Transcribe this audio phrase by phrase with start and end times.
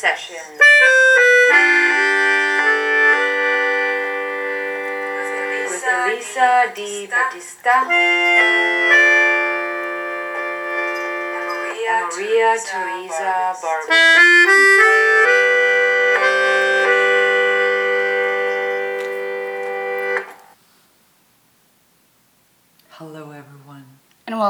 [0.00, 0.40] session.
[5.68, 8.80] With Elisa Di Battista and
[12.16, 14.69] Maria Teresa Barbara.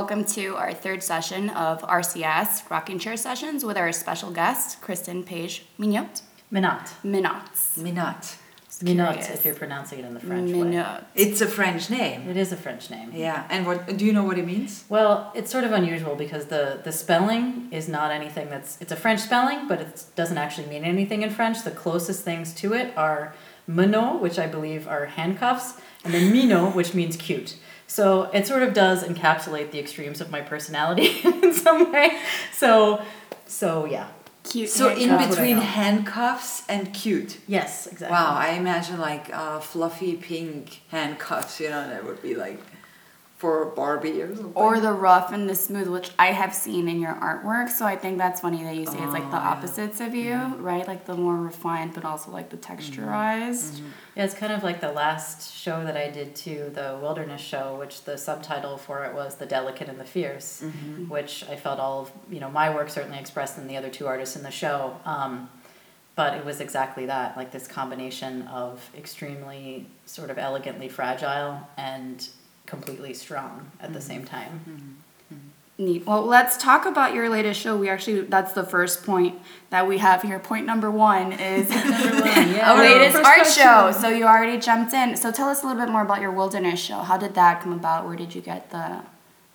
[0.00, 5.22] Welcome to our third session of RCS Rocking Chair Sessions with our special guest, Kristen
[5.22, 6.22] Page Mignot.
[6.50, 6.86] Minot.
[7.04, 7.76] Minots.
[7.76, 8.38] Minot.
[8.82, 11.02] Minot, if you're pronouncing it in the French way.
[11.14, 12.30] It's a French name.
[12.30, 13.10] It is a French name.
[13.12, 14.86] Yeah, and what do you know what it means?
[14.88, 18.80] Well, it's sort of unusual because the, the spelling is not anything that's.
[18.80, 21.62] It's a French spelling, but it doesn't actually mean anything in French.
[21.62, 23.34] The closest things to it are
[23.66, 27.56] Minot, which I believe are handcuffs, and then minot, which means cute.
[27.90, 32.20] So it sort of does encapsulate the extremes of my personality in some way.
[32.52, 33.02] So,
[33.46, 34.06] so yeah.
[34.44, 34.70] Cute.
[34.70, 37.38] So in between handcuffs and cute.
[37.48, 38.14] Yes, exactly.
[38.14, 41.58] Wow, I imagine like uh, fluffy pink handcuffs.
[41.58, 42.60] You know, that would be like
[43.40, 44.52] for Barbie or something.
[44.54, 47.70] Or the rough and the smooth, which I have seen in your artwork.
[47.70, 49.48] So I think that's funny that you say it's like the Oh, yeah.
[49.52, 50.86] opposites of you, right?
[50.86, 52.98] Like the more refined, but also like the texturized.
[52.98, 53.76] Mm-hmm.
[53.86, 53.88] Mm-hmm.
[54.16, 57.76] Yeah, it's kind of like the last show that I did to the Wilderness Show,
[57.78, 61.08] which the subtitle for it was "The Delicate and the Fierce," mm-hmm.
[61.08, 64.06] which I felt all of you know my work certainly expressed in the other two
[64.06, 65.00] artists in the show.
[65.06, 65.48] Um,
[66.14, 72.28] but it was exactly that, like this combination of extremely sort of elegantly fragile and
[72.70, 74.96] completely strong at the same time.
[75.76, 76.06] Neat.
[76.06, 77.74] Well, let's talk about your latest show.
[77.74, 79.38] We actually, that's the first point
[79.70, 80.38] that we have here.
[80.38, 82.74] Point number one is yeah.
[82.74, 83.62] a latest art question.
[83.64, 83.90] show.
[83.90, 85.16] So you already jumped in.
[85.16, 86.98] So tell us a little bit more about your wilderness show.
[86.98, 88.06] How did that come about?
[88.06, 89.00] Where did you get the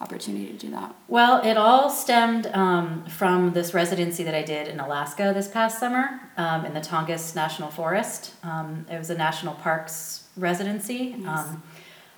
[0.01, 0.95] opportunity to do that?
[1.07, 5.79] Well, it all stemmed um, from this residency that I did in Alaska this past
[5.79, 8.33] summer um, in the Tongass National Forest.
[8.43, 11.13] Um, it was a national parks residency.
[11.13, 11.47] Nice.
[11.47, 11.63] Um,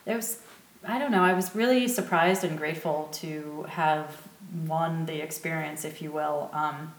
[0.05, 0.39] there was,
[0.87, 4.27] I don't know, I was really surprised and grateful to have
[4.65, 6.49] won the experience, if you will.
[6.53, 6.93] Um,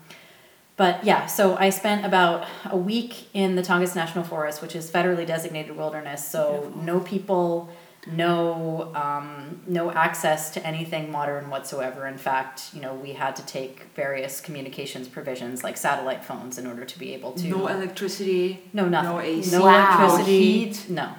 [0.76, 4.91] but yeah, so I spent about a week in the Tongass National Forest, which is
[4.91, 6.25] federally designated wilderness.
[6.27, 6.82] So Beautiful.
[6.82, 7.71] no people,
[8.06, 12.06] no um, no access to anything modern whatsoever.
[12.06, 16.66] In fact, you know, we had to take various communications provisions like satellite phones in
[16.66, 17.48] order to be able to.
[17.48, 18.62] no electricity.
[18.72, 19.10] No, nothing.
[19.10, 19.50] No AC.
[19.50, 20.21] No electricity.
[20.21, 20.87] No heat.
[20.91, 21.12] No,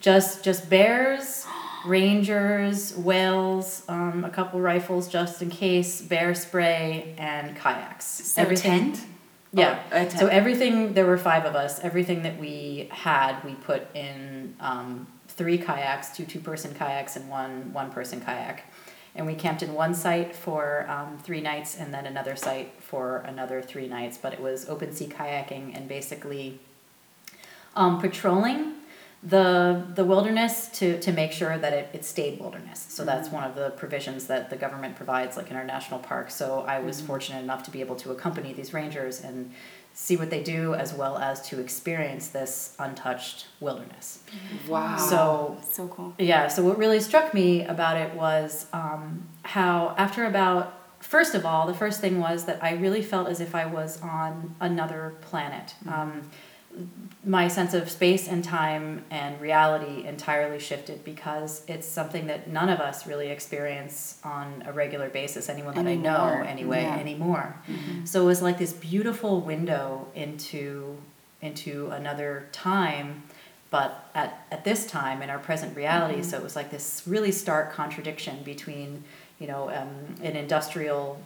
[0.00, 1.46] just just bears,
[1.84, 8.04] rangers, whales, um, a couple rifles just in case, bear spray, and kayaks.
[8.04, 8.92] So everything.
[8.92, 9.06] tent?
[9.52, 9.82] Yeah.
[9.92, 10.18] Oh, a tent.
[10.18, 11.80] So everything there were five of us.
[11.80, 17.72] Everything that we had, we put in um, three kayaks, two two-person kayaks, and one
[17.72, 18.64] one-person kayak.
[19.16, 23.18] And we camped in one site for um, three nights, and then another site for
[23.18, 24.18] another three nights.
[24.18, 26.58] But it was open sea kayaking and basically
[27.76, 28.73] um, patrolling
[29.26, 32.84] the the wilderness to, to make sure that it, it stayed wilderness.
[32.90, 36.34] So that's one of the provisions that the government provides, like in our national parks.
[36.34, 39.50] So I was fortunate enough to be able to accompany these rangers and
[39.94, 44.18] see what they do, as well as to experience this untouched wilderness.
[44.68, 44.96] Wow.
[44.98, 46.14] So So cool.
[46.18, 51.46] yeah, so what really struck me about it was um, how, after about, first of
[51.46, 55.14] all, the first thing was that I really felt as if I was on another
[55.20, 55.74] planet.
[55.88, 56.28] Um,
[57.24, 62.68] my sense of space and time and reality entirely shifted because it's something that none
[62.68, 66.96] of us really experience on a regular basis, anyone that I know anyway, yeah.
[66.96, 67.56] anymore.
[68.04, 70.98] So it was like this beautiful window into
[71.40, 73.22] into another time
[73.68, 77.32] but at, at this time in our present reality so it was like this really
[77.32, 79.04] stark contradiction between
[79.38, 81.20] you know um, an industrial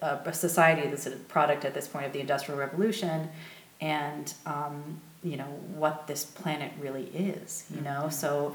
[0.00, 3.28] uh, society that's a product at this point of the industrial revolution
[3.80, 5.44] and um, you know
[5.74, 8.54] what this planet really is you know so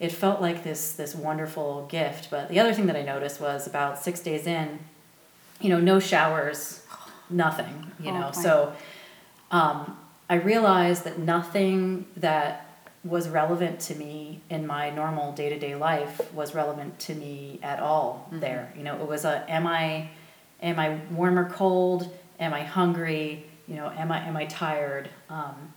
[0.00, 3.66] it felt like this this wonderful gift but the other thing that i noticed was
[3.66, 4.78] about six days in
[5.60, 6.84] you know no showers
[7.30, 8.72] nothing you Oh, know so
[9.50, 9.96] um,
[10.28, 12.66] I realized that nothing that
[13.04, 17.60] was relevant to me in my normal day to day life was relevant to me
[17.62, 18.72] at all there.
[18.76, 20.08] You know, it was a am I
[20.62, 22.10] am I warm or cold?
[22.40, 23.46] Am I hungry?
[23.66, 25.08] You know, am I am I tired?
[25.28, 25.72] Um,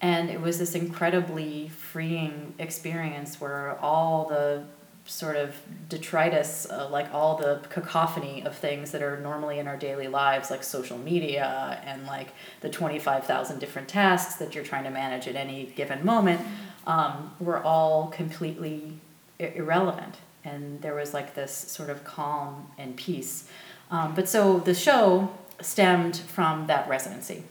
[0.00, 4.64] and it was this incredibly freeing experience where all the
[5.04, 5.56] sort of
[5.88, 10.50] detritus, uh, like all the cacophony of things that are normally in our daily lives,
[10.50, 12.28] like social media and like
[12.60, 16.40] the 25,000 different tasks that you're trying to manage at any given moment,
[16.86, 18.98] um, were all completely
[19.38, 20.16] irrelevant.
[20.44, 23.48] And there was like this sort of calm and peace.
[23.90, 25.32] Um, but so the show
[25.64, 27.44] stemmed from that residency.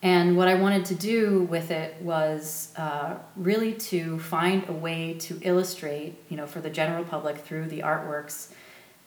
[0.00, 5.14] And what I wanted to do with it was uh, really to find a way
[5.14, 8.52] to illustrate, you know, for the general public through the artworks,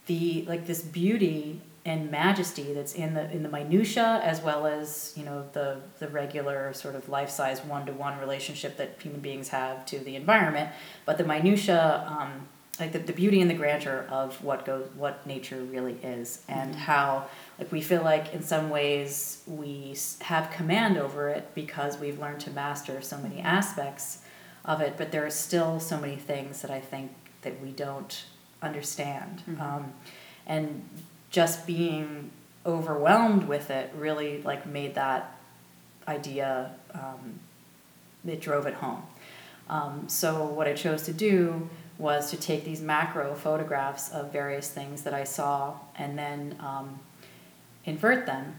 [0.08, 5.14] the like this beauty and majesty that's in the in the minutia as well as
[5.16, 9.20] you know the the regular sort of life size one to one relationship that human
[9.22, 10.70] beings have to the environment,
[11.06, 12.06] but the minutia.
[12.08, 12.48] Um,
[12.82, 16.76] like the, the beauty and the grandeur of what goes what nature really is and
[16.76, 17.26] how
[17.60, 22.40] like we feel like in some ways we have command over it because we've learned
[22.42, 24.20] to master so many aspects
[24.66, 27.12] of it but there are still so many things that i think
[27.42, 28.26] that we don't
[28.62, 29.44] understand.
[29.60, 29.94] Um,
[30.46, 30.88] and
[31.30, 32.32] just being
[32.66, 35.36] overwhelmed with it really like made that
[36.08, 37.40] idea um,
[38.28, 39.04] it drove it home.
[39.70, 41.70] Um, so what i chose to do
[42.02, 47.00] was to take these macro photographs of various things that i saw and then um,
[47.86, 48.56] invert them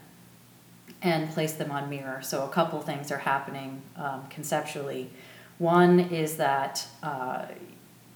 [1.03, 2.21] and place them on mirror.
[2.23, 5.11] So a couple things are happening um, conceptually.
[5.59, 7.47] One is that uh,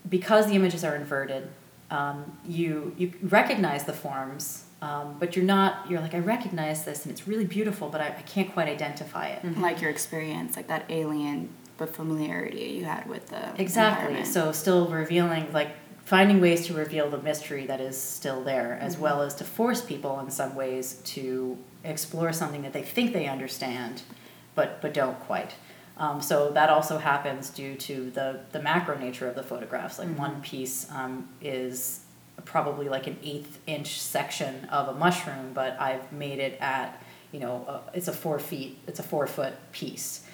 [0.09, 1.49] because the images are inverted,
[1.91, 5.89] um, you you recognize the forms, um, but you're not.
[5.89, 9.29] You're like I recognize this and it's really beautiful, but I, I can't quite identify
[9.29, 9.45] it.
[9.61, 14.25] Like your experience, like that alien but familiarity you had with the Exactly.
[14.25, 15.71] So still revealing like
[16.05, 19.85] finding ways to reveal the mystery that is still there, as well as to force
[19.85, 24.03] people in some ways to explore something that they think they understand,
[24.55, 25.55] but but don't quite.
[25.99, 29.99] Um, so that also happens due to the the macro nature of the photographs.
[29.99, 32.01] Like one piece um, is
[32.45, 37.03] probably like an eighth inch section of a mushroom, but I've made it at
[37.33, 40.25] you know uh, it's a four feet it's a four foot piece.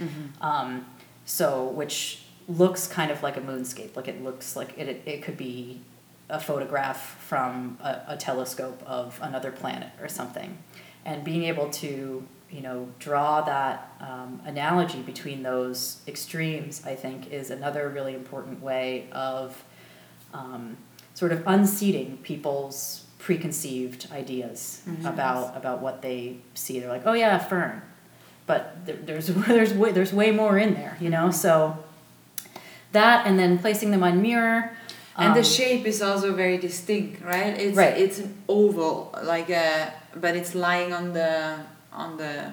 [0.40, 0.86] Um,
[1.24, 5.22] so which looks kind of like a moonscape like it looks like it, it, it
[5.22, 5.80] could be
[6.28, 10.56] a photograph from a, a telescope of another planet or something.
[11.04, 17.32] And being able to you know draw that um, analogy between those extremes i think
[17.32, 19.64] is another really important way of
[20.34, 20.76] um,
[21.14, 26.78] sort of unseating people's preconceived ideas about about what they see.
[26.80, 27.80] They're like oh yeah fern
[28.52, 29.26] but there, there's
[29.56, 31.30] there's way, there's way more in there, you know.
[31.30, 31.52] So
[32.92, 34.76] that and then placing them on mirror.
[35.16, 37.54] And the um, shape is also very distinct, right?
[37.64, 37.96] It's Right.
[38.04, 39.92] it's an oval, like a,
[40.24, 41.32] but it's lying on the
[41.92, 42.52] on the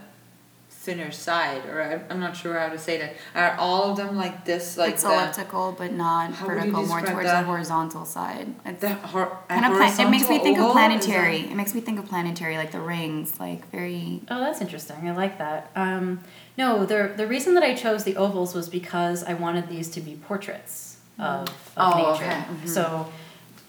[0.90, 3.14] thinner side, or I, I'm not sure how to say that.
[3.36, 6.60] Are all of them like this, like it's the elliptical but not How would you
[6.72, 7.42] vertical, more towards that?
[7.42, 8.48] the horizontal side.
[8.66, 11.44] It's the hor- kind of plan- it makes me think of planetary.
[11.44, 15.08] that- It makes me think of planetary, like the rings, like very Oh, that's interesting.
[15.08, 15.70] I like that.
[15.76, 16.22] Um,
[16.58, 20.02] no, the the reason that I chose the ovals was because I wanted these to
[20.02, 21.48] be portraits of,
[21.78, 22.26] of Oh, nature.
[22.26, 22.68] okay.
[22.68, 23.12] So,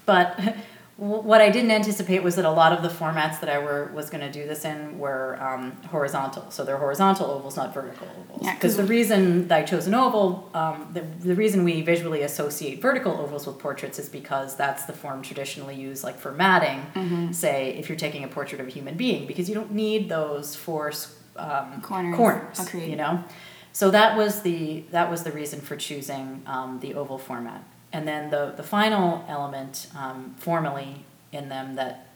[0.06, 0.56] but w-
[1.00, 4.10] what I didn't anticipate was that a lot of the formats that I were was
[4.10, 6.50] going to do this in were um, horizontal.
[6.50, 8.40] So they're horizontal ovals, not vertical ovals.
[8.42, 11.80] Yeah, Because 'cause- the reason that I chose an oval, um, the, the reason we
[11.80, 16.32] visually associate vertical ovals with portraits is because that's the form traditionally used, like for
[16.32, 16.80] matting.
[16.94, 17.32] Mm-hmm.
[17.32, 20.54] Say, if you're taking a portrait of a human being, because you don't need those
[20.54, 20.92] four
[21.36, 22.16] um, Corners.
[22.16, 22.60] corners.
[22.60, 22.90] Agreed.
[22.90, 23.24] You know,
[23.72, 27.62] so that was the that was the reason for choosing um, the oval format.
[27.92, 32.06] And then the the final element um, formally in them that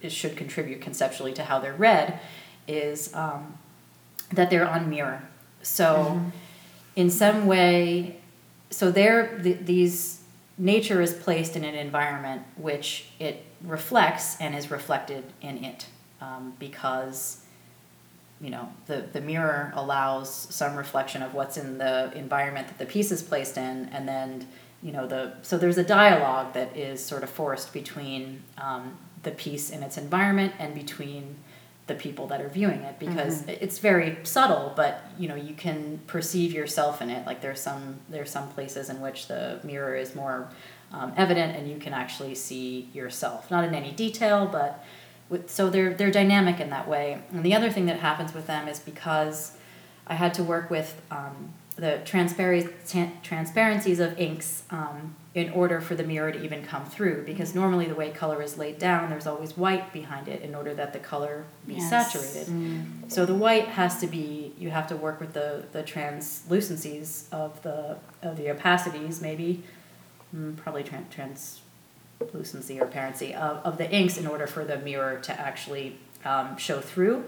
[0.00, 2.20] it should contribute conceptually to how they're read
[2.68, 3.58] is um,
[4.32, 5.28] that they're on mirror.
[5.62, 6.20] So
[6.94, 8.20] in some way,
[8.70, 10.20] so they're th- these
[10.56, 15.86] nature is placed in an environment which it reflects and is reflected in it
[16.20, 17.40] um, because
[18.40, 22.86] you know the the mirror allows some reflection of what's in the environment that the
[22.86, 24.46] piece is placed in and then
[24.84, 29.30] you know the so there's a dialogue that is sort of forced between um, the
[29.30, 31.36] piece and its environment and between
[31.86, 36.00] the people that are viewing it because it's very subtle but you know you can
[36.06, 37.26] perceive yourself in it.
[37.26, 40.50] Like there's some there's some places in which the mirror is more
[40.92, 43.50] um, evident and you can actually see yourself.
[43.50, 44.84] Not in any detail but
[45.30, 47.22] with, so they're they're dynamic in that way.
[47.30, 49.56] And the other thing that happens with them is because
[50.06, 52.72] i had to work with um, the transpar-
[53.22, 57.86] transparencies of inks um, in order for the mirror to even come through because normally
[57.86, 60.98] the way color is laid down there's always white behind it in order that the
[61.00, 61.90] color be Yes.
[61.90, 62.84] saturated.
[63.08, 67.60] So the white has to be you have to work with the the translucencies of
[67.62, 69.64] the of the opacities maybe
[70.34, 71.10] mm, probably tran-
[72.20, 76.56] translucency or parency of, of the inks in order for the mirror to actually um,
[76.56, 77.24] show through.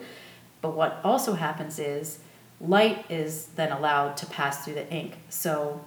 [0.63, 2.19] But what also happens is
[2.61, 5.85] light is then allowed to pass through the ink so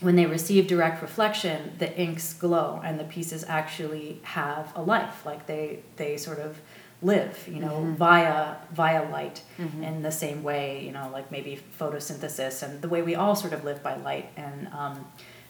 [0.00, 5.26] when they receive direct reflection, the inks glow and the pieces actually have a life.
[5.26, 6.58] Like they, they sort of
[7.02, 7.94] live you know Mm-hmm.
[7.94, 9.42] via via light
[9.82, 13.52] in the same way you know like maybe photosynthesis and the way we all sort
[13.54, 15.06] of live by light and um,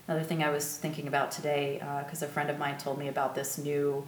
[0.07, 3.35] another thing i was thinking about today because a friend of mine told me about
[3.35, 4.07] this new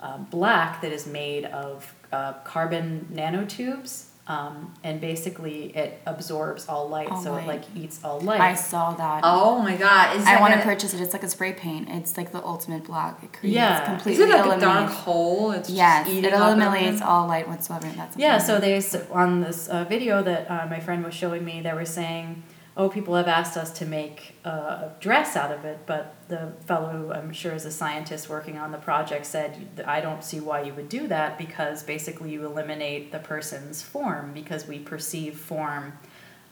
[0.00, 6.88] uh, black that is made of uh, carbon nanotubes um, and basically it absorbs all
[6.88, 7.44] light All so light.
[7.44, 9.22] it like eats all light I saw that.
[9.24, 10.16] Oh my god!
[10.16, 11.00] Is I that want to purchase it.
[11.00, 11.88] It's like a spray paint.
[11.90, 13.22] It's like the ultimate black.
[13.24, 13.82] It creates Yeah.
[13.82, 15.52] Is completely it like a dark hole?
[15.52, 17.88] It's Yes, just it eating up eliminates all light whatsoever.
[17.96, 21.44] That's Yeah, so they s- on this uh, video that uh, my friend was showing
[21.44, 22.42] me, they were saying,
[22.78, 26.88] "Oh, people have asked us to make a dress out of it," but the fellow
[26.88, 30.62] who I'm sure is a scientist working on the project said, "I don't see why
[30.62, 35.98] you would do that because basically you eliminate the person's form because we perceive form.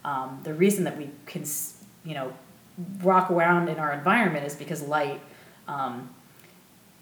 [0.05, 1.45] Um, the reason that we can,
[2.05, 2.33] you know,
[3.03, 5.21] walk around in our environment is because light."
[5.69, 6.11] Um,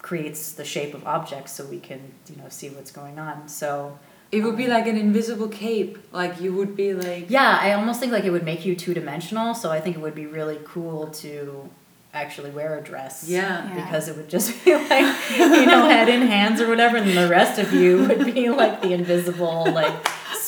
[0.04, 3.99] creates the shape of objects so we can you know see what's going on so
[4.35, 5.99] It would be like an invisible cape.
[6.12, 7.26] Like you would be like.
[7.31, 9.55] yeah, I almost think like it would make you two dimensional.
[9.55, 11.71] So I think it would be really cool to
[12.12, 13.25] actually wear a dress.
[13.29, 13.69] Yeah.
[13.69, 13.85] Yeah.
[13.85, 17.29] Because it would just be like, you know, head in hands or whatever, and the
[17.29, 19.95] rest of you would be like the invisible, like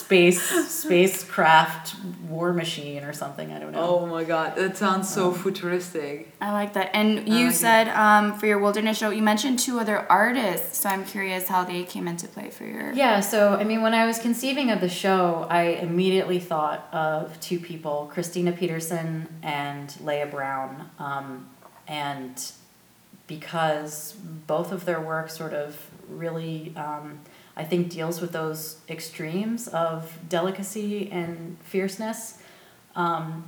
[0.07, 1.97] space spacecraft
[2.29, 3.53] war machine or something.
[3.53, 3.99] I don't know.
[3.99, 6.33] Oh my god, that sounds so futuristic.
[6.41, 6.91] I like that.
[6.95, 7.57] And you like it.
[7.57, 10.79] said um, for your wilderness show, you mentioned two other artists.
[10.79, 12.93] So I'm curious how they came into play for your.
[12.93, 17.39] Yeah, so I mean, when I was conceiving of the show, I immediately thought of
[17.41, 20.89] two people Christina Peterson and Leah Brown.
[21.01, 21.49] Um,
[21.89, 22.53] and
[23.27, 24.15] because
[24.47, 27.19] both of their work sort of really, um,
[27.57, 32.39] I think, deals with those extremes of delicacy and fierceness.
[32.95, 33.45] Um,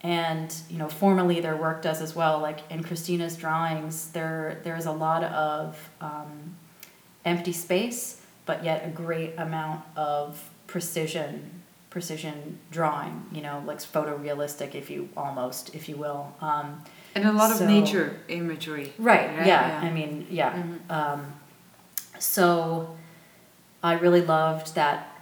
[0.00, 4.86] and you know formally their work does as well like in christina's drawings there there's
[4.86, 6.54] a lot of um,
[7.24, 11.50] empty space but yet a great amount of precision
[11.90, 16.80] precision drawing you know like photorealistic if you almost if you will um,
[17.16, 18.92] And a lot of nature imagery.
[18.98, 19.82] right Right, yeah.
[19.82, 19.88] yeah.
[19.88, 20.90] i mean yeah Mhm.
[20.90, 21.32] um,
[22.20, 22.96] so
[23.82, 25.14] i really loved that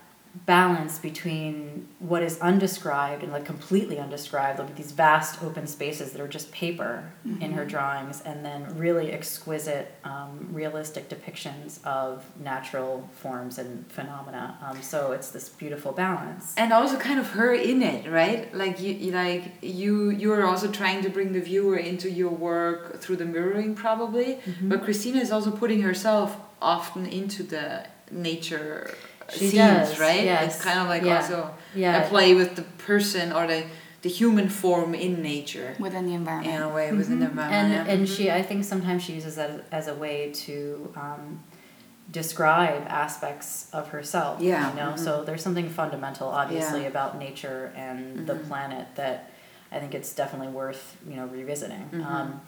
[0.45, 6.21] balance between what is undescribed and like completely undescribed like these vast open spaces that
[6.21, 7.11] are just paper
[7.41, 14.59] in her drawings and then really exquisite um, realistic depictions of natural forms and phenomena
[14.63, 18.55] um, so it's this beautiful balance And also kind of her in it, right?
[18.55, 22.31] Like you, you like you you are also trying to bring the viewer into your
[22.31, 24.37] work through the mirroring probably.
[24.37, 24.69] Mm-hmm.
[24.69, 28.95] But Christina is also putting herself often into the nature
[29.31, 30.25] She scenes, does, right?
[30.25, 30.55] yes.
[30.57, 31.17] It's kind of like Yeah.
[31.17, 32.03] also Yeah.
[32.05, 33.65] a play with the person or the
[34.03, 36.55] the human form in nature Within the environment.
[36.55, 37.73] in a way within the environment.
[37.73, 37.93] and yeah.
[37.93, 41.41] and she I think sometimes she uses that as a way to um,
[42.11, 44.41] describe aspects of herself.
[44.41, 44.99] Yeah, you know, mhm.
[44.99, 46.89] so there's something fundamental, obviously, Yeah.
[46.89, 48.47] about nature and the Mhm.
[48.49, 49.31] planet that
[49.73, 51.91] I think it's definitely worth you know revisiting.
[51.93, 52.07] Mhm.
[52.07, 52.41] Um,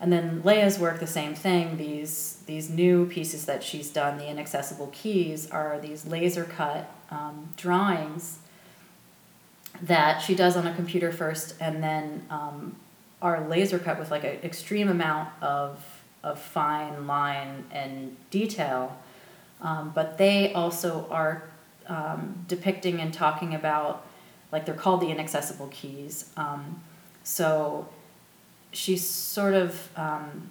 [0.00, 1.76] and then Leia's work, the same thing.
[1.76, 7.48] These these new pieces that she's done, the inaccessible keys, are these laser cut um,
[7.56, 8.38] drawings
[9.82, 12.76] that she does on a computer first, and then um,
[13.20, 18.96] are laser cut with like an extreme amount of of fine line and detail.
[19.60, 21.42] Um, but they also are
[21.88, 24.06] um, depicting and talking about
[24.52, 26.30] like they're called the inaccessible keys.
[26.36, 26.82] Um,
[27.24, 27.88] so
[28.72, 30.50] she sort of um,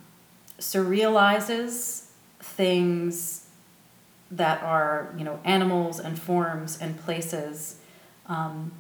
[0.60, 2.06] surrealizes
[2.40, 3.48] things
[4.32, 7.78] that are you know animals and forms and places
[8.28, 8.72] um,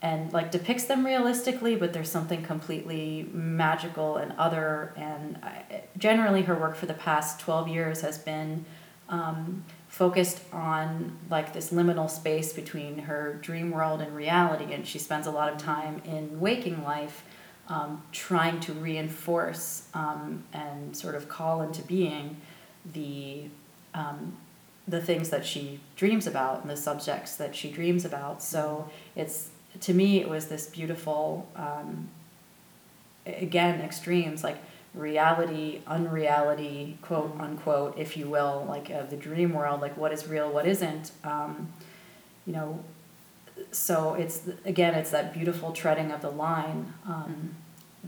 [0.00, 6.42] and like depicts them realistically but there's something completely magical and other and I, generally
[6.42, 8.64] her work for the past 12 years has been
[9.08, 14.98] um, focused on like this liminal space between her dream world and reality and she
[14.98, 17.24] spends a lot of time in waking life
[17.68, 22.36] um, trying to reinforce um, and sort of call into being
[22.92, 23.44] the
[23.94, 24.36] um,
[24.88, 28.42] the things that she dreams about and the subjects that she dreams about.
[28.42, 29.50] So it's
[29.80, 32.08] to me it was this beautiful um,
[33.26, 34.58] again extremes like
[34.94, 40.28] reality unreality quote unquote if you will like of the dream world like what is
[40.28, 41.72] real what isn't um,
[42.46, 42.84] you know
[43.70, 47.54] so it's again it's that beautiful treading of the line um,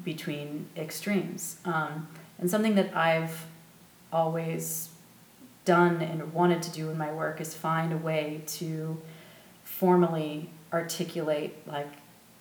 [0.02, 1.58] between extremes.
[1.64, 2.08] Um,
[2.38, 3.46] and something that i've
[4.12, 4.90] always
[5.64, 9.00] done and wanted to do in my work is find a way to
[9.62, 11.90] formally articulate like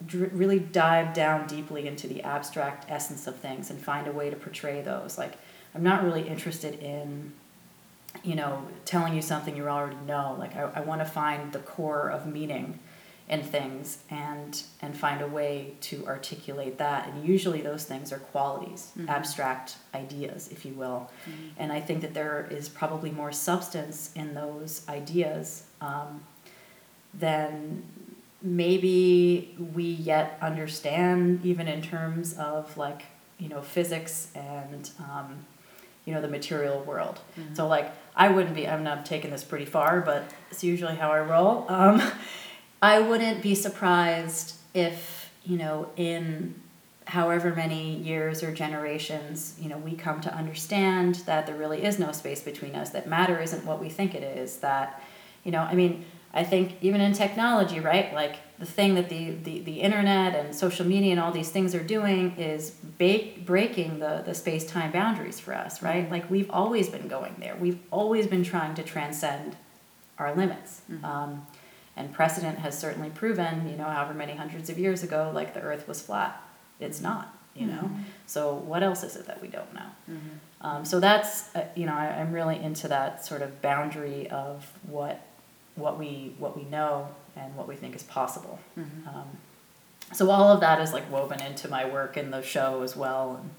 [0.05, 4.29] dr- really dive down deeply into the abstract essence of things and find a way
[4.29, 5.17] to portray those.
[5.17, 5.33] Like
[5.73, 7.33] i'm not really interested in
[8.21, 10.35] you know, telling you something you already know.
[10.37, 12.79] Like I, I want to find the core of meaning
[13.29, 17.07] in things and and find a way to articulate that.
[17.07, 19.07] And usually those things are qualities, Mhm.
[19.09, 21.09] abstract ideas, if you will.
[21.57, 26.23] And I think that there is probably more substance in those ideas um,
[27.13, 27.83] than
[28.41, 33.03] maybe we yet understand, even in terms of like,
[33.39, 35.45] you know, physics and, um,
[36.05, 37.19] you know, the material world.
[37.53, 41.11] So, like, I wouldn't be, I'm not taking this pretty far, but it's usually how
[41.11, 41.65] I roll.
[41.69, 42.01] Um,
[42.83, 46.53] I wouldn't be surprised if, you know, in
[47.05, 51.97] however many years or generations, you know, we come to understand that there really is
[51.97, 55.01] no space between us, that matter isn't what we think it is, that,
[55.45, 58.13] you know, I mean, I think even in technology, right?
[58.13, 61.73] Like the thing that the, the, the internet and social media and all these things
[61.73, 66.11] are doing is breaking the, the space time boundaries for us, right?
[66.11, 67.55] Like we've always been going there.
[67.55, 69.55] We've always been trying to transcend
[70.19, 70.81] our limits.
[71.03, 71.47] Um,
[71.95, 75.61] and precedent has certainly proven, you know, however many hundreds of years ago, like the
[75.61, 76.41] earth was flat.
[76.79, 77.89] It's not, you know?
[78.25, 79.89] So what else is it that we don't know?
[80.61, 84.71] Um, so that's, uh, you know, I, I'm really into that sort of boundary of
[84.87, 85.21] what,
[85.75, 88.59] what we, what we know and what we think is possible.
[89.07, 89.25] Um,
[90.13, 93.39] so all of that is like woven into my work in the show as well.
[93.41, 93.49] And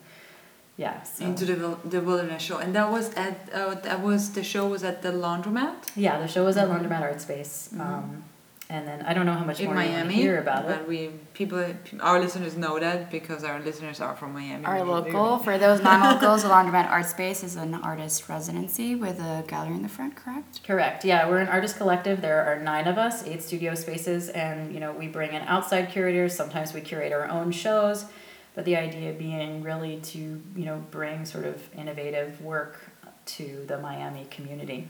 [0.77, 1.25] yeah, so.
[1.25, 4.83] Into the the wilderness show, and that was at uh, that was the show was
[4.85, 7.71] at the laundromat yeah, the show was at Laundromat Art Space.
[7.79, 8.25] Um,
[8.71, 10.15] and then I don't know how much in more you want Miami.
[10.17, 10.89] to hear about but it.
[10.89, 11.63] we people
[12.01, 14.65] our listeners know that because our listeners are from Miami.
[14.65, 19.21] Our We- local, for those non-locals, the Laundromat Art Space is an artist residency with
[19.21, 20.65] a gallery in the front, correct?
[20.67, 21.05] Correct.
[21.05, 22.23] Yeah, we're an artist collective.
[22.23, 25.91] There are nine of us, eight studio spaces, and you know we bring in outside
[25.91, 26.35] curators.
[26.35, 28.07] Sometimes we curate our own shows,
[28.55, 30.19] but the idea being really to
[30.57, 32.81] you know bring sort of innovative work
[33.27, 34.89] to the Miami community.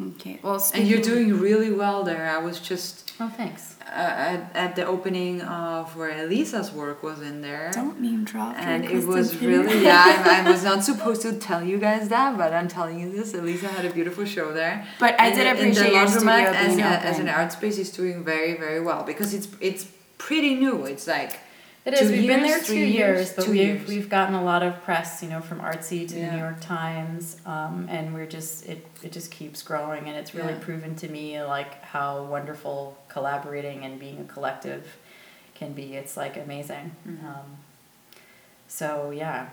[0.00, 0.38] Okay.
[0.44, 2.28] Well, And you're doing really well there.
[2.30, 3.74] I was just Oh, thanks.
[3.84, 3.88] uh,
[4.32, 7.70] at, at the opening of where Elisa's work was in there.
[7.72, 8.54] Don't name drop.
[8.56, 9.44] and it was please.
[9.44, 13.00] really yeah I, I was not supposed to tell you guys that but i'm telling
[13.00, 15.92] you this elisa had a beautiful show there But I did the- and appreciate the
[15.96, 19.02] your laundromat studio as, being a, as an art space is doing very very well
[19.02, 19.84] because it's it's
[20.18, 21.32] pretty new it's like
[21.88, 22.00] It is.
[22.10, 23.32] Two We've been there two years, years?
[23.32, 23.88] but we've years.
[23.88, 27.36] we've gotten a lot of press, you know, from Artsy to the New York Times,
[27.46, 30.58] um, and we're just it it just keeps growing, and it's really Yeah.
[30.60, 34.96] proven to me like how wonderful collaborating and being a collective
[35.54, 35.94] can be.
[35.96, 36.92] It's like amazing.
[37.08, 37.26] Mm-hmm.
[37.26, 37.56] Um,
[38.68, 39.48] so yeah,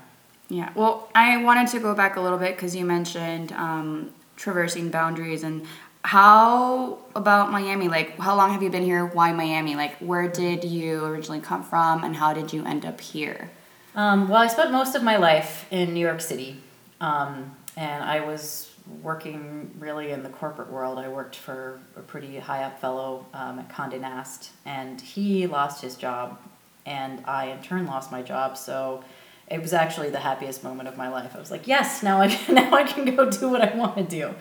[0.50, 0.70] Yeah.
[0.76, 5.44] Well, I wanted to go back a little bit because you mentioned um, traversing boundaries
[5.44, 5.66] and
[6.06, 7.88] how about Miami?
[7.88, 9.08] Like, how long have you been here?
[9.08, 9.76] Why Miami?
[9.76, 13.50] Like, where did you originally come from, and how did you end up here?
[13.96, 16.62] Um, well, I spent most of my life in New York City,
[17.02, 21.00] um, and I was working really in the corporate world.
[21.00, 25.82] I worked for a pretty high up fellow um, at Condé Nast, and he lost
[25.82, 26.38] his job,
[26.86, 28.58] and I in turn lost my job.
[28.58, 29.04] So
[29.50, 31.36] it was actually the happiest moment of my life.
[31.36, 33.96] I was like, yes, now I can, now I can go do what I want
[33.96, 34.36] to do.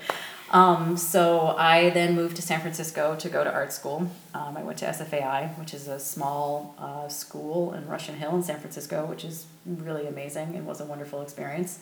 [0.55, 4.09] Um, so I then moved to San Francisco to go to art school.
[4.35, 8.43] Um, I went to SFAI, which is a small uh, school in Russian Hill in
[8.45, 11.81] San Francisco, which is really amazing and was a wonderful experience.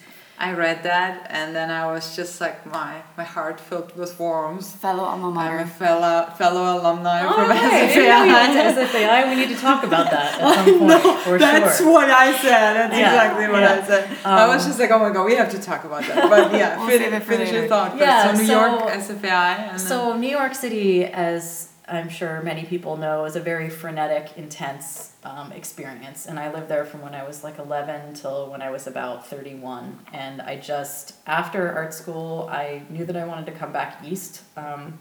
[0.49, 4.69] I read that and then i was just like my my heart filled with warmth
[4.85, 7.63] Fellow alma i'm a fellow fellow alumni Oh, from right.
[7.63, 8.89] I didn't know you SFAI.
[8.91, 9.21] SFAI.
[9.31, 11.93] We need to talk about that at some point, for That's sure.
[11.97, 12.71] what I said.
[12.79, 13.79] That's Yeah, exactly what yeah.
[13.79, 14.03] I said.
[14.25, 16.19] I was Um, just like, oh my god, we have to talk about that.
[16.33, 17.91] But yeah, We'll fin- save it finish your thought.
[17.97, 22.65] Yeah, so New so- York, SFAI, and So New York City, as I'm sure many
[22.65, 26.27] people know, is a very frenetic, intense um, experience.
[26.27, 29.27] And I lived there from when I was like 11 till when I was about
[29.27, 29.99] 31.
[30.13, 34.43] And I just after art school, I knew that I wanted to come back east,
[34.57, 34.99] um,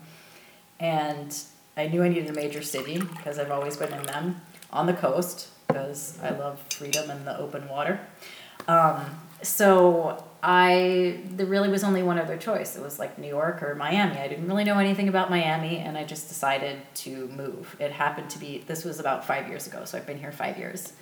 [0.80, 1.38] and
[1.77, 4.93] I knew I needed a major city because I've always been in them on the
[4.93, 7.99] coast because I love freedom and the open water.
[8.67, 9.06] Um,
[9.41, 12.75] so I there really was only one other choice.
[12.75, 14.17] It was like New York or Miami.
[14.17, 17.75] I didn't really know anything about Miami, and I just decided to move.
[17.80, 20.58] It happened to be this was about five years ago, so I've been here five
[20.58, 20.93] years,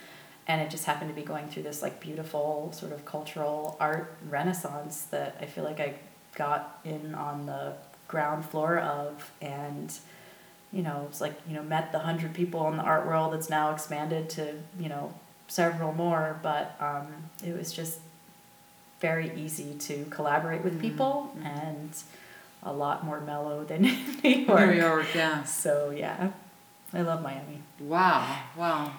[0.48, 4.14] and it just happened to be going through this like beautiful sort of cultural art
[4.30, 5.96] renaissance that I feel like I
[6.36, 7.74] got in on the
[8.10, 9.94] ground floor of, and
[10.74, 13.50] you know it's like you know met the hundred people in the art world that's
[13.50, 15.14] now expanded to you know
[15.48, 17.08] several more, but um,
[17.42, 18.00] it was just
[19.00, 21.92] very easy to collaborate with people and
[22.64, 23.82] a lot more mellow than
[24.24, 24.70] New York.
[24.70, 25.44] New York, yeah.
[25.44, 26.32] So yeah,
[26.94, 27.62] I love Miami.
[27.80, 28.92] Wow, wow.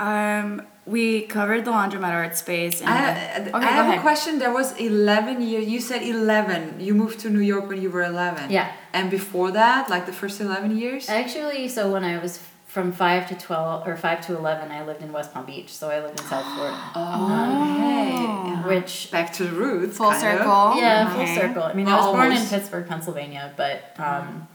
[0.00, 2.80] Um, we covered the laundromat art space.
[2.80, 4.38] And I, then- I have go a question.
[4.40, 5.66] There was 11 years.
[5.66, 6.80] You said 11.
[6.80, 8.50] You moved to New York when you were 11.
[8.50, 8.72] Yeah.
[8.92, 11.08] And before that, like the first 11 years?
[11.08, 12.38] Actually, so when I was
[12.72, 15.68] from five to twelve or five to eleven, I lived in West Palm Beach.
[15.72, 18.74] So I lived in South Florida, Oh, okay.
[18.74, 19.96] which Back to the roots.
[19.98, 20.38] Full kind of.
[20.38, 20.76] circle.
[20.78, 21.26] yeah, Okay.
[21.26, 21.62] full circle.
[21.64, 22.46] I mean, Well, I was born in.
[22.46, 24.48] Pittsburgh, Pennsylvania, but um,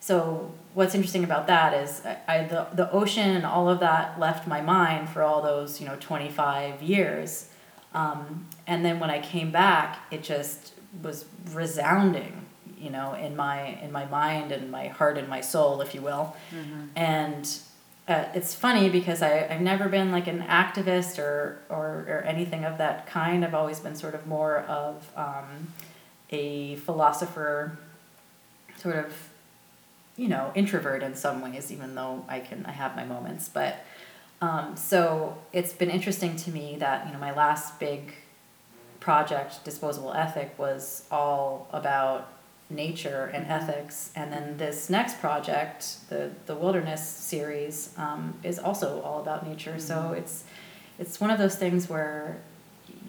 [0.00, 4.20] so what's interesting about that is I, I the the ocean and all of that
[4.20, 7.48] left my mind for all those you know twenty five years,
[7.94, 12.44] um, and then when I came back, it just was resounding,
[12.82, 16.02] you know, in my in my mind and my heart and my soul, if you
[16.02, 16.36] will,
[16.96, 17.58] and.
[18.08, 22.64] Uh, it's funny because I, I've never been like an activist or, or, or anything
[22.64, 23.44] of that kind.
[23.44, 25.72] I've always been sort of more of um,
[26.30, 27.78] a philosopher,
[28.76, 29.28] sort of,
[30.16, 33.48] you know, introvert in some ways, even though I can I have my moments.
[33.48, 33.84] But
[34.42, 38.14] um, so it's been interesting to me that you know my last big
[38.98, 42.28] project, Disposable Ethic, was all about
[42.70, 49.00] nature and ethics, and then this next project, the the Wilderness series, um, is also
[49.02, 49.78] all about nature.
[49.78, 50.44] So it's
[50.98, 52.38] it's one of those things where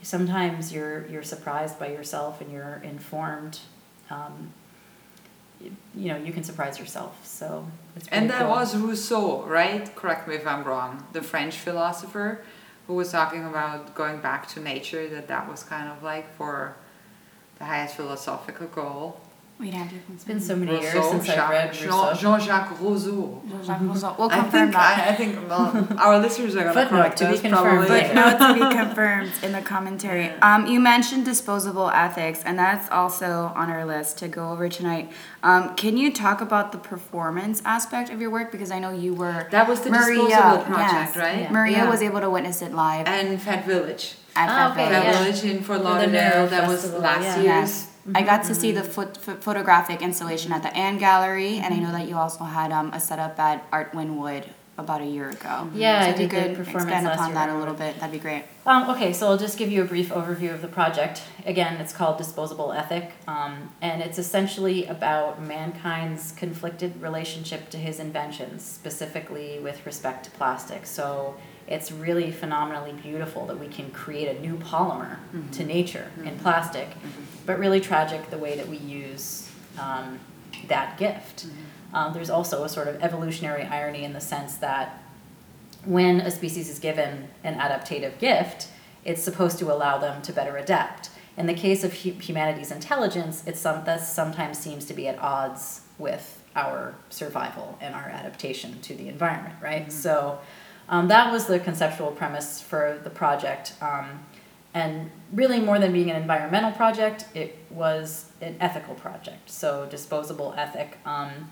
[0.02, 3.60] sometimes you're you're surprised by yourself and you're informed.
[4.10, 4.52] Um,
[5.62, 7.26] you, you know, you can surprise yourself.
[7.26, 8.50] So it's And that cool.
[8.50, 9.94] was Rousseau, right?
[9.96, 11.06] Correct me if I'm wrong.
[11.13, 12.42] The French philosopher
[12.88, 16.76] who was talking about going back to nature, that that was kind of like for
[17.60, 19.22] the highest philosophical goal.
[19.60, 22.13] We'd have to It's been so many years Rousseau, since I've read Jean, Rousseau.
[22.16, 23.42] Jean-Jacques Rousseau.
[23.48, 24.16] Jean Jacques Rousseau.
[24.20, 25.08] We'll I confirm think, that.
[25.08, 27.88] I, I think well, our listeners are going to Footnote correct to be us confirmed
[27.88, 27.89] probably.
[27.89, 28.08] later.
[28.08, 30.30] Footnote to be confirmed in the commentary.
[30.42, 35.12] Um, you mentioned disposable ethics, and that's also on our list to go over tonight.
[35.44, 38.52] Um, can you talk about the performance aspect of your work?
[38.52, 41.18] Because I know you were That was the Maria, Disposable project, yes.
[41.18, 41.39] right?
[41.44, 41.52] Yeah.
[41.52, 41.89] Maria Yeah.
[41.89, 44.16] was able to witness it live And Fat Village.
[44.36, 45.04] at Oh, Fat okay, Village.
[45.04, 45.24] Fat yeah.
[45.24, 46.12] Village in Fort the Lauderdale.
[46.42, 47.60] Nerve That was Festival, last yeah.
[47.60, 47.88] year's.
[48.06, 48.16] Yes.
[48.16, 51.78] I got to see the phot- ph- photographic installation at the Ann Gallery, and I
[51.78, 54.46] know that you also had um, a setup at Art Wynwood
[54.78, 55.70] about a year ago.
[55.74, 58.12] Yeah, so I if you did the could expand upon that a little bit, that'd
[58.12, 58.44] be great.
[58.66, 61.22] Um, okay, so I'll just give you a brief overview of the project.
[61.46, 68.00] Again, it's called Disposable Ethic, um, and it's essentially about mankind's conflicted relationship to his
[68.00, 70.86] inventions, specifically with respect to plastic.
[70.88, 71.36] So
[71.67, 75.67] it's really phenomenally beautiful that we can create a new polymer to mm-hmm.
[75.67, 76.38] nature in mm-hmm.
[76.39, 77.23] plastic, mm-hmm.
[77.45, 79.49] but really tragic the way that we use
[79.80, 80.19] um,
[80.67, 81.47] that gift.
[81.93, 85.04] Um, there's also a sort of evolutionary irony in the sense that
[85.86, 88.67] when a species is given an adaptative gift,
[89.06, 91.10] it's supposed to allow them to better adapt.
[91.38, 95.19] In the case of hu- humanity's intelligence, it's some, that sometimes seems to be at
[95.19, 99.91] odds with our survival and our adaptation to the environment, right?
[99.91, 100.39] So
[100.89, 103.74] um, that was the conceptual premise for the project.
[103.82, 104.26] Um,
[104.74, 109.50] and really, more than being an environmental project, it was an ethical project.
[109.50, 110.98] So, disposable ethic.
[111.06, 111.52] Um,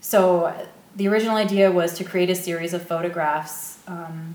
[0.00, 0.54] so
[0.96, 4.34] the original idea was to create a series of photographs um,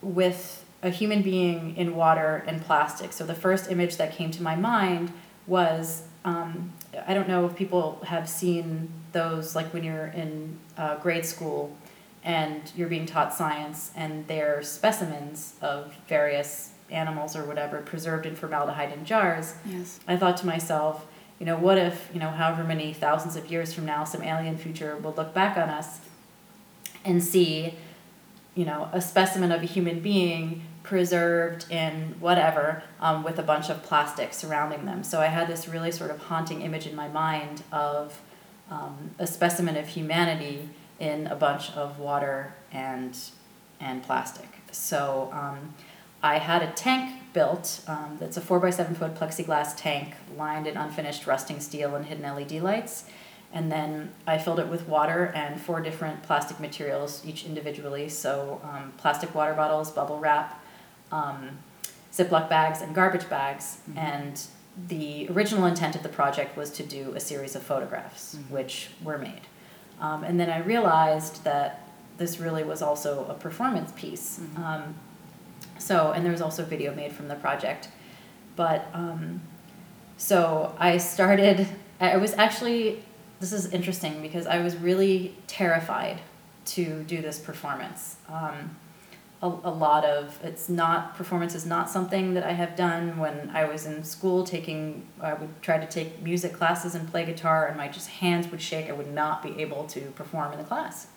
[0.00, 3.12] with a human being in water and plastic.
[3.12, 5.12] So the first image that came to my mind
[5.46, 6.72] was um,
[7.06, 11.76] I don't know if people have seen those like when you're in uh, grade school
[12.26, 18.34] and you're being taught science and they're specimens of various animals or whatever preserved in
[18.34, 19.54] formaldehyde in jars.
[19.64, 20.00] Yes.
[20.08, 21.06] I thought to myself,
[21.38, 24.58] you know, what if, you know, however many thousands of years from now, some alien
[24.58, 26.00] future will look back on us
[27.04, 27.74] and see,
[28.56, 33.70] you know, a specimen of a human being preserved in whatever um, with a bunch
[33.70, 35.04] of plastic surrounding them.
[35.04, 38.20] So I had this really sort of haunting image in my mind of
[38.68, 43.18] um, a specimen of humanity in a bunch of water and
[43.80, 44.48] and plastic.
[44.72, 45.74] So um,
[46.22, 50.66] I had a tank built um, that's a four by seven foot plexiglass tank lined
[50.66, 53.04] in unfinished rusting steel and hidden LED lights.
[53.52, 58.08] And then I filled it with water and four different plastic materials, each individually.
[58.08, 60.62] So um, plastic water bottles, bubble wrap,
[61.12, 61.58] um,
[62.12, 63.78] Ziploc bags, and garbage bags.
[63.94, 64.40] And
[64.88, 69.18] the original intent of the project was to do a series of photographs, which were
[69.18, 69.42] made.
[70.00, 74.40] Um, and then I realized that this really was also a performance piece.
[74.56, 74.94] Um,
[75.78, 77.88] so, and there was also video made from the project.
[78.56, 79.42] But, um,
[80.16, 81.66] so I started,
[82.00, 83.02] I was actually,
[83.40, 86.20] this is interesting because I was really terrified
[86.66, 88.16] to do this performance.
[88.28, 88.76] Um,
[89.46, 93.50] a, a lot of, it's not, performance is not something that I have done when
[93.54, 97.66] I was in school taking, I would try to take music classes and play guitar
[97.66, 98.88] and my just hands would shake.
[98.88, 101.08] I would not be able to perform in the class.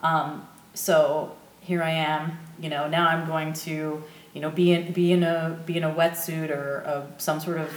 [0.00, 2.38] Um, so here I am.
[2.60, 5.84] You know, now I'm going to, you know, be in be in a be in
[5.84, 7.72] a wetsuit or a, some sort of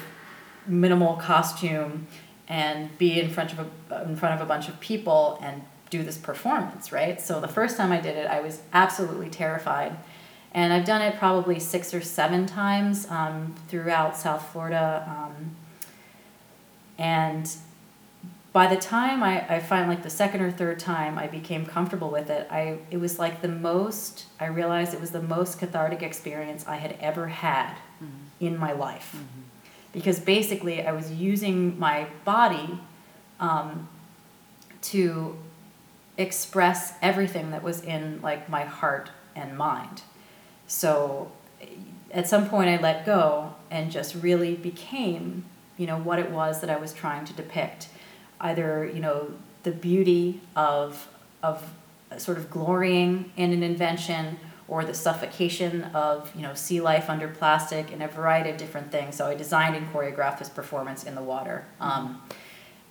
[0.68, 2.08] minimal costume
[2.48, 6.04] and be in front of a in front of a bunch of people and do
[6.04, 7.20] this performance, right?
[7.20, 9.98] So the first time I did it, I was absolutely terrified.
[10.54, 15.06] And I've done it probably six or seven times um, throughout South Florida.
[15.08, 15.56] Um,
[16.98, 17.50] and
[18.52, 22.10] by the time I, I find like the second or third time I became comfortable
[22.10, 26.02] with it, I it was like the most I realized it was the most cathartic
[26.02, 27.76] experience I had ever had
[28.40, 29.16] in my life.
[29.94, 32.80] Because basically I was using my body
[33.40, 33.88] um,
[34.84, 35.38] to
[36.20, 40.02] express everything that was in like my heart and mind.
[40.68, 41.32] So
[42.12, 45.46] at some point I let go and just really became,
[45.78, 47.88] you know, what it was that I was trying to depict.
[48.42, 49.32] Either, you know,
[49.64, 51.08] the beauty of
[51.42, 51.74] of
[52.18, 57.28] sort of glorying in an invention or the suffocation of, you know, sea life under
[57.28, 59.16] plastic and a variety of different things.
[59.16, 61.66] So I designed and choreographed this performance in the water.
[61.80, 62.22] Um,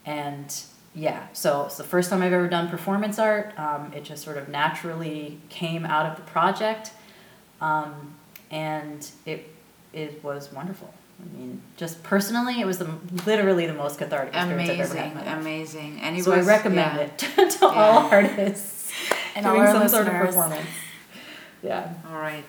[0.05, 0.55] and
[0.99, 3.57] yeah, so it's the first time I've ever done performance art.
[3.59, 6.91] Um, it just sort of naturally came out of the project.
[7.61, 8.15] Um,
[8.51, 9.49] and it
[9.93, 10.93] it was wonderful.
[11.21, 12.89] I mean, just personally, it was the,
[13.27, 15.39] literally the most cathartic experience I've ever had.
[15.41, 16.23] Amazing, amazing.
[16.23, 17.43] So I recommend yeah.
[17.45, 18.09] it to all Yeah.
[18.17, 18.93] artists
[19.35, 20.27] And all doing our some sort of listeners.
[20.35, 20.69] performance.
[21.63, 21.93] Yeah.
[22.09, 22.45] All right.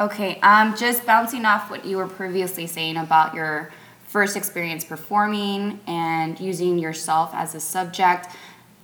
[0.00, 3.70] Okay, um, just bouncing off what you were previously saying about your
[4.14, 8.28] first experience performing and using yourself as a subject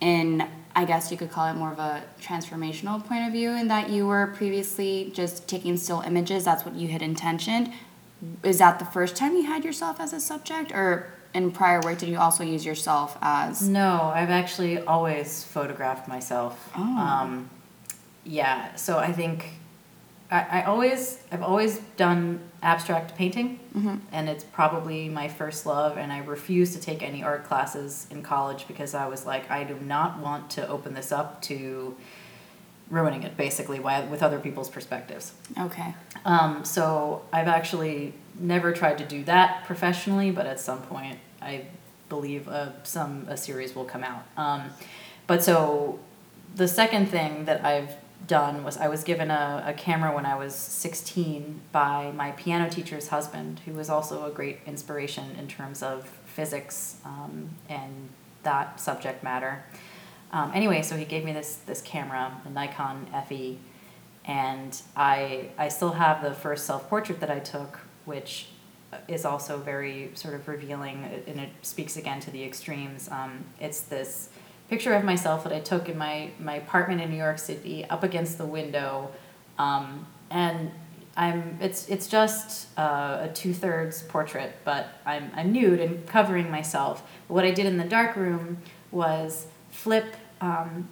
[0.00, 3.68] in I guess you could call it more of a transformational point of view in
[3.68, 7.72] that you were previously just taking still images, that's what you had intentioned.
[8.42, 11.98] Is that the first time you had yourself as a subject or in prior work
[11.98, 16.72] did you also use yourself as No, I've actually always photographed myself.
[16.76, 16.98] Oh.
[16.98, 17.50] Um,
[18.24, 19.60] yeah, so I think
[20.30, 23.58] I, I always I've always done abstract painting,
[24.12, 25.96] and it's probably my first love.
[25.96, 29.64] And I refused to take any art classes in college because I was like, I
[29.64, 31.96] do not want to open this up to
[32.90, 35.32] ruining it, basically, wi- with other people's perspectives.
[35.58, 35.94] Okay.
[36.24, 41.66] Um, so I've actually never tried to do that professionally, but at some point I
[42.08, 44.24] believe a, some a series will come out.
[44.36, 44.70] Um,
[45.26, 45.98] but so
[46.56, 47.94] the second thing that I've
[48.26, 52.68] done was I was given a, a camera when I was 16 by my piano
[52.68, 58.11] teacher's husband, who was also a great inspiration in terms of physics um, and
[58.42, 59.64] that subject matter.
[60.33, 63.59] Um, anyway, so he gave me this this camera, a Nikon FE,
[64.24, 68.48] and I I still have the first self portrait that I took, which
[69.09, 73.09] is also very sort of revealing, and it speaks again to the extremes.
[73.09, 74.29] Um, it's this
[74.70, 78.04] picture of myself that I took in my my apartment in New York City, up
[78.04, 79.11] against the window,
[79.59, 80.70] um, and
[81.16, 86.50] I'm it's it's just uh, a two thirds portrait, but I'm I'm nude and covering
[86.50, 87.02] myself.
[87.26, 88.59] But what I did in the dark room
[88.92, 90.88] was flip um,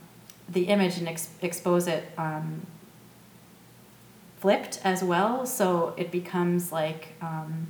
[0.48, 2.66] the image and ex- expose it um,
[4.40, 7.68] flipped as well, so it becomes like um,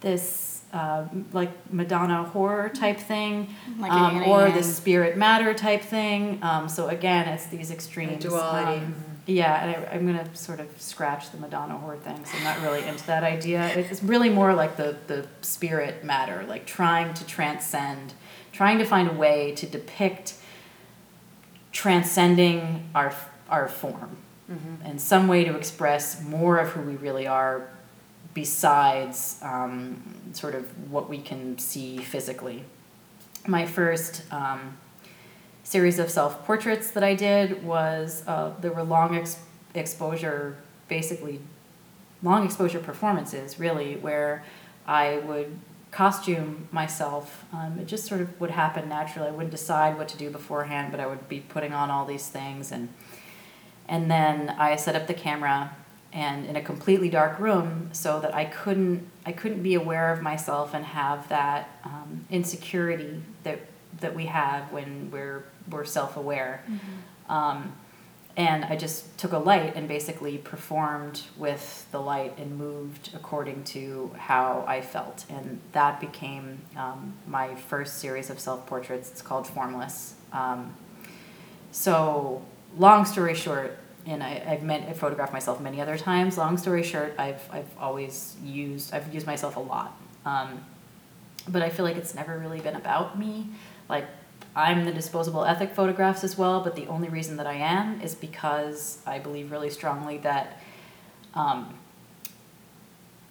[0.00, 6.40] this uh, like Madonna horror type thing, Like um, or the spirit matter type thing.
[6.42, 8.24] Um, so again, it's these extremes.
[8.24, 8.84] duality.
[8.84, 8.94] Um,
[9.26, 12.24] yeah, and I, I'm gonna sort of scratch the Madonna horror thing.
[12.24, 13.68] So I'm not really into that idea.
[13.68, 18.14] It's really more like the the spirit matter, like trying to transcend,
[18.52, 20.34] trying to find a way to depict
[21.70, 23.14] transcending our
[23.48, 24.16] our form
[24.84, 27.68] and some way to express more of who we really are
[28.34, 32.64] besides um, sort of what we can see physically
[33.46, 34.76] my first um,
[35.62, 39.38] series of self portraits that I did was uh, there were long ex-
[39.74, 40.56] exposure,
[40.88, 41.40] basically
[42.22, 44.44] long exposure performances, really, where
[44.86, 45.58] I would
[45.90, 47.44] costume myself.
[47.52, 49.28] Um, it just sort of would happen naturally.
[49.28, 52.28] I wouldn't decide what to do beforehand, but I would be putting on all these
[52.28, 52.88] things and
[53.86, 55.76] and then I set up the camera
[56.14, 60.22] and in a completely dark room so that I couldn't I couldn't be aware of
[60.22, 63.58] myself and have that um, insecurity that
[64.00, 66.64] that we have when we're we're self aware.
[67.28, 67.74] Um,
[68.36, 73.62] and I just took a light and basically performed with the light and moved according
[73.64, 79.10] to how I felt, and that became um, my first series of self portraits.
[79.10, 80.14] It's called Formless.
[80.32, 80.74] Um,
[81.70, 82.42] so,
[82.76, 86.36] long story short, and I, I've met, I've photographed myself many other times.
[86.36, 89.98] Long story short, I've, I've always used, I've used myself a lot.
[90.26, 90.64] Um,
[91.48, 93.48] but I feel like it's never really been about me.
[93.88, 94.06] Like,
[94.56, 98.14] I'm the disposable ethic photographs as well, but the only reason that I am is
[98.14, 100.60] because I believe really strongly that
[101.34, 101.74] um,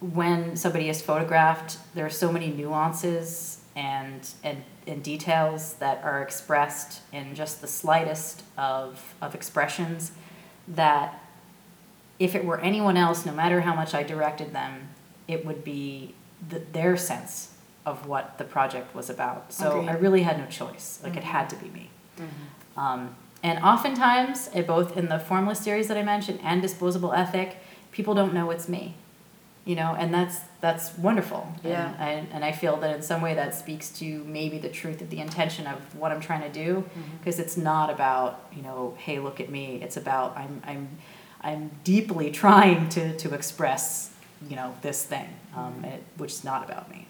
[0.00, 6.22] when somebody is photographed, there are so many nuances and and, and details that are
[6.22, 10.12] expressed in just the slightest of, of expressions
[10.68, 11.20] that
[12.18, 14.88] if it were anyone else, no matter how much I directed them,
[15.26, 16.14] it would be
[16.48, 19.52] the, their sense of what the project was about.
[19.52, 19.88] So Agreed.
[19.88, 21.00] I really had no choice.
[21.02, 21.90] Like it had to be me.
[22.76, 27.58] Um, and oftentimes, eh, both in the formless series that I mentioned and disposable ethic,
[27.92, 28.94] people don't know it's me.
[29.66, 31.50] You know, and that's that's wonderful.
[31.64, 31.94] Yeah.
[31.98, 35.00] And, and, and I feel that in some way that speaks to maybe the truth
[35.00, 36.84] of the intention of what I'm trying to do,
[37.18, 39.80] because it's not about you know, hey, look at me.
[39.82, 40.88] It's about I'm I'm
[41.40, 44.10] I'm deeply trying to to express
[44.48, 47.06] you know this thing, um, it, which is not about me.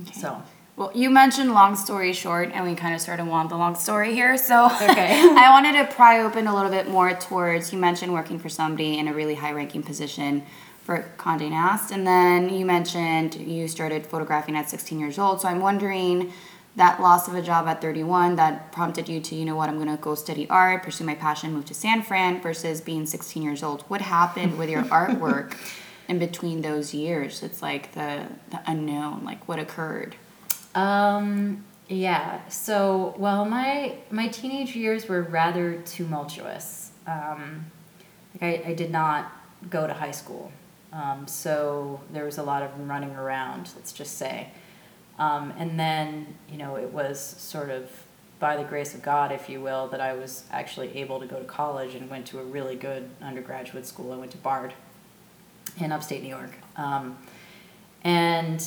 [0.00, 0.12] Okay.
[0.20, 0.42] So
[0.76, 4.14] Well, you mentioned long story short, and we kind of started want the long story
[4.14, 4.36] here.
[4.36, 5.12] So Okay.
[5.20, 8.98] I wanted to pry open a little bit more towards you mentioned working for somebody
[8.98, 10.42] in a really high ranking position
[10.82, 15.40] for Condé Nast, and then you mentioned you started photographing at 16 years old.
[15.40, 16.32] So I'm wondering
[16.74, 19.78] that loss of a job at 31 that prompted you to, you know what, I'm
[19.78, 23.62] gonna go study art, pursue my passion, move to San Fran versus being 16 years
[23.62, 23.82] old.
[23.82, 25.54] What happened with your artwork
[26.08, 27.42] in between those years?
[27.42, 30.16] It's like the, the unknown, like what occurred.
[30.74, 32.46] Um, yeah.
[32.48, 36.90] So, well, my my teenage years were rather tumultuous.
[37.06, 37.66] Um,
[38.34, 39.30] like I, I did not
[39.68, 40.50] go to high school,
[40.92, 43.70] um, so there was a lot of running around.
[43.76, 44.48] Let's just say,
[45.18, 47.90] um, and then you know it was sort of
[48.38, 51.38] by the grace of God, if you will, that I was actually able to go
[51.38, 54.12] to college and went to a really good undergraduate school.
[54.12, 54.74] I went to Bard
[55.78, 56.50] in upstate New York.
[56.76, 57.18] Um,
[58.02, 58.64] and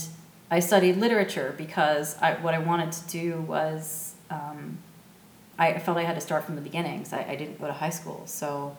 [0.49, 4.77] I studied literature because I, what I wanted to do was um,
[5.59, 7.11] I felt I had to start from the beginnings.
[7.11, 8.77] I, I didn't go to high school, so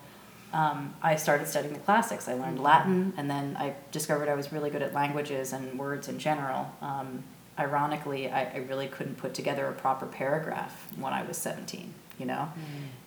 [0.53, 2.29] um, I started studying the classics.
[2.29, 6.09] I learned Latin, and then I discovered I was really good at languages and words
[6.09, 6.71] in general.
[6.81, 7.25] Um,
[7.59, 12.27] ironically, I, I really couldn't put together a proper paragraph when I was 17, you
[12.27, 12.49] know?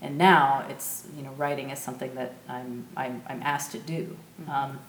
[0.02, 4.17] And now it's, you know, writing is something that I'm, I'm, I'm asked to do.
[4.49, 4.80] Um,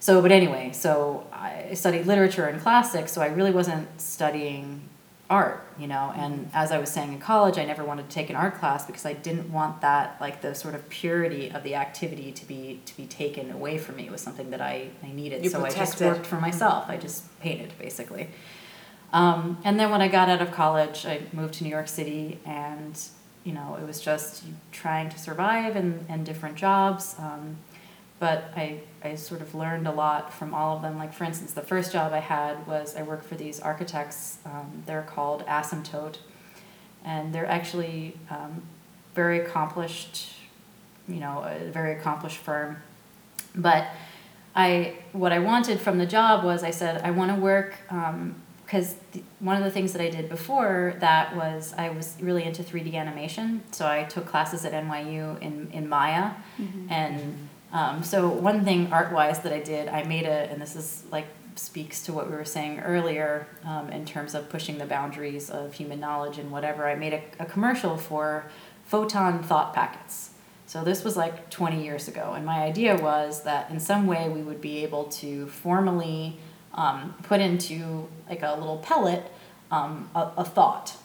[0.00, 4.82] so, but anyway, so I studied literature and classics, so I really wasn't studying
[5.30, 6.12] art, you know.
[6.16, 8.86] And as I was saying in college, I never wanted to take an art class
[8.86, 12.80] because I didn't want that, like the sort of purity of the activity to be
[12.86, 14.06] to be taken away from me.
[14.06, 15.44] It was something that I, I needed.
[15.44, 16.86] You so I just worked for myself.
[16.88, 18.28] I just painted basically.
[19.12, 22.38] Um, and then when I got out of college, I moved to New York City,
[22.44, 23.00] and
[23.44, 27.14] you know it was just trying to survive and, and different jobs.
[27.18, 27.58] Um,
[28.18, 30.98] but I, I sort of learned a lot from all of them.
[30.98, 34.38] Like, for instance, the first job I had was I worked for these architects.
[34.44, 36.16] Um, they're called Asymptote,
[37.04, 38.62] and they're actually um,
[39.14, 40.34] very accomplished,
[41.06, 42.78] you know, a very accomplished firm.
[43.54, 43.86] But
[44.54, 47.76] I, what I wanted from the job was I said, I want to work,
[48.64, 48.96] because
[49.38, 52.94] one of the things that I did before that was I was really into 3D
[52.94, 53.62] animation.
[53.70, 56.32] So I took classes at NYU in, in Maya.
[56.90, 60.74] And um, so one thing art wise that I did, I made a, and this
[60.76, 61.26] is like
[61.58, 65.74] speaks to what we were saying earlier um, in terms of pushing the boundaries of
[65.74, 66.86] human knowledge and whatever.
[66.88, 68.46] I made a, a commercial for
[68.86, 70.30] photon thought packets.
[70.66, 74.28] So this was like 20 years ago, and my idea was that in some way
[74.28, 76.38] we would be able to formally
[76.74, 79.30] um, put into like a little pellet
[79.70, 80.96] um, a, a thought,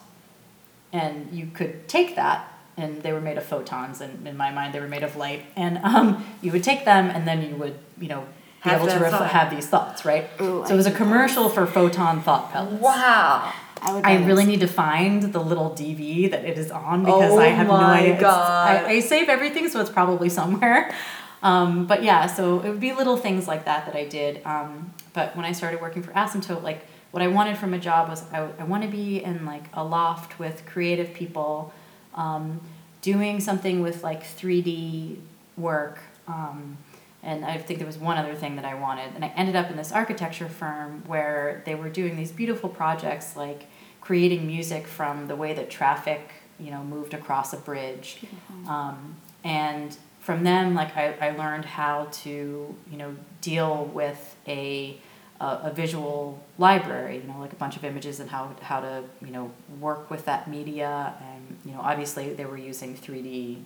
[0.92, 4.74] and you could take that, and they were made of photons, and in my mind
[4.74, 7.76] they were made of light, and um, you would take them, and then you would
[8.00, 8.20] you know
[8.62, 10.28] be Have able to ref- have these thoughts, right?
[10.40, 12.80] Ooh, so it was a commercial for photon thought pellets.
[12.82, 13.52] Wow.
[13.82, 14.00] I.
[14.14, 17.48] I really need to find the little DV that it is on because Oh I
[17.48, 18.18] have no idea.
[18.18, 18.84] God.
[18.86, 20.94] I, I save everything, so it's probably somewhere.
[21.44, 24.40] Um, but yeah, so it would be little things like that that I did.
[24.46, 28.08] Um, but when I started working for Asymptote, like what I wanted from a job
[28.08, 31.70] was I, I want to be in like a loft with creative people,
[32.14, 32.60] um,
[33.02, 35.18] doing something with like 3D
[35.56, 35.98] work.
[36.26, 36.78] Um,
[37.22, 39.14] and I think there was one other thing that I wanted.
[39.14, 43.36] And I ended up in this architecture firm where they were doing these beautiful projects
[43.36, 43.66] like
[44.00, 48.20] creating music from the way that traffic, you know, moved across a bridge.
[48.68, 54.98] Um, and from them, like I, I learned how to, you know, deal with a,
[55.40, 59.04] a, a visual library, you know, like a bunch of images and how, how to,
[59.24, 61.14] you know, work with that media.
[61.20, 63.62] And, you know, obviously they were using 3D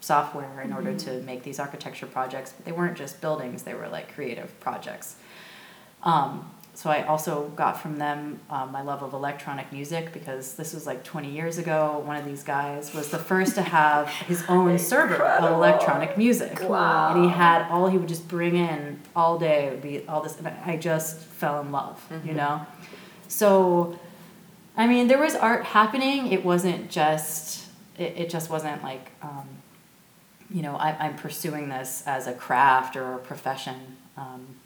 [0.00, 3.88] software in order to make these architecture projects, but they weren't just buildings, they were
[3.88, 5.16] like creative projects.
[6.02, 6.50] Um,
[6.82, 10.84] so I also got from them um, my love of electronic music because this was
[10.84, 12.02] like 20 years ago.
[12.04, 16.60] One of these guys was the first to have his own server of electronic music.
[16.60, 17.14] Wow.
[17.14, 20.22] And he had all he would just bring in all day It would be all
[20.22, 22.66] this, and I just fell in love, you know?
[23.28, 23.96] So,
[24.76, 26.32] I mean, there was art happening.
[26.32, 27.64] It wasn't just,
[27.96, 29.46] it, it just wasn't like, um,
[30.50, 33.98] you know, I, I'm pursuing this as a craft or a profession.
[34.16, 34.56] Um,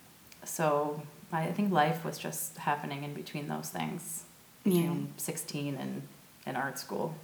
[0.45, 1.03] so
[1.33, 4.25] I think life was just happening in between those things.
[4.65, 4.83] Yeah.
[4.83, 6.03] Between 16 and,
[6.47, 7.15] and art school.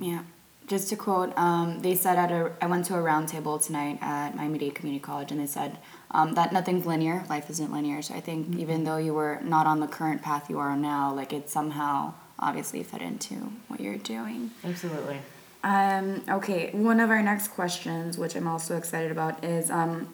[0.00, 0.22] Yeah.
[0.66, 4.36] Just to quote, um, they said at a, I went to a roundtable tonight at
[4.36, 5.78] Miami Dade Community College, and they said
[6.10, 7.24] um, that nothing's linear.
[7.28, 8.00] Life isn't linear.
[8.02, 11.12] So I think even though you were not on the current path you are now,
[11.12, 13.34] like it somehow obviously fit into
[13.68, 14.50] what you're doing.
[14.64, 15.18] Absolutely.
[15.64, 20.12] Um, okay, one of our next questions, which I'm also excited about, is um,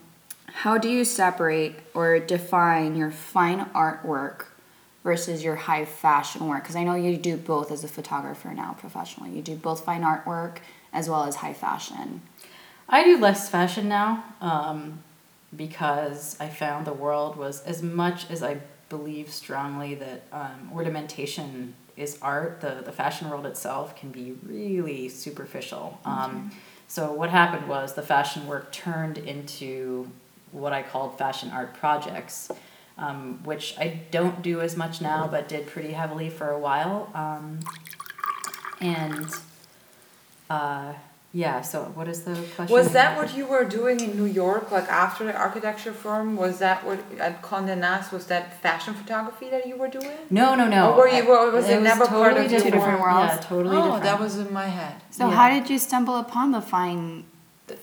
[0.52, 4.46] how do you separate or define your fine artwork
[5.04, 6.62] versus your high fashion work?
[6.62, 9.30] Because I know you do both as a photographer now professionally.
[9.30, 10.58] You do both fine artwork
[10.92, 12.22] as well as high fashion.
[12.88, 15.02] I do less fashion now um,
[15.54, 21.74] because I found the world was as much as I believe strongly that um, ornamentation
[21.96, 22.62] is art.
[22.62, 26.00] The the fashion world itself can be really superficial.
[26.04, 26.52] Um,
[26.86, 30.10] so what happened was the fashion work turned into
[30.52, 32.50] what I called fashion art projects.
[32.96, 37.08] Um, which I don't do as much now, but did pretty heavily for a while.
[37.14, 37.60] Um,
[38.80, 39.26] and
[40.50, 40.94] uh,
[41.32, 42.74] yeah, so what is the question?
[42.74, 46.36] Was that what you were doing in New York, like after the architecture firm?
[46.36, 48.10] Was that what at Condé Nast?
[48.12, 50.10] Was that fashion photography that you were doing?
[50.30, 50.92] No, no, no.
[50.92, 52.64] Or were you- I- or was it never part of different.
[52.64, 53.32] your different worlds?
[53.34, 54.02] Yeah, totally oh, different.
[54.04, 54.94] that was in my head.
[55.10, 55.36] So Yeah.
[55.36, 57.24] how did you stumble upon the fine,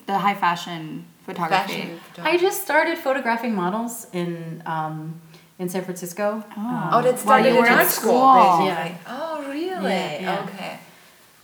[0.08, 1.82] the high fashion photography?
[1.82, 2.00] Fashion.
[2.18, 5.22] I just started photographing models in um,
[5.60, 6.44] in San Francisco.
[6.58, 6.62] Oh.
[6.62, 8.66] Um, Oh, that While started you in were at art school, school.
[8.66, 8.98] Yeah.
[9.08, 9.92] Oh, really?
[9.92, 10.44] Yeah, yeah.
[10.50, 10.80] Okay.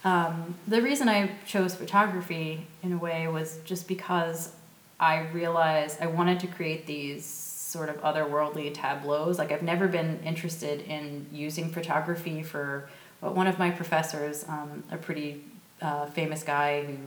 [0.03, 4.51] Um, the reason I chose photography in a way was just because
[4.99, 9.37] I realized I wanted to create these sort of otherworldly tableaus.
[9.37, 12.89] Like I've never been interested in using photography for
[13.21, 15.43] but one of my professors, um, a pretty
[15.81, 16.97] uh, famous guy who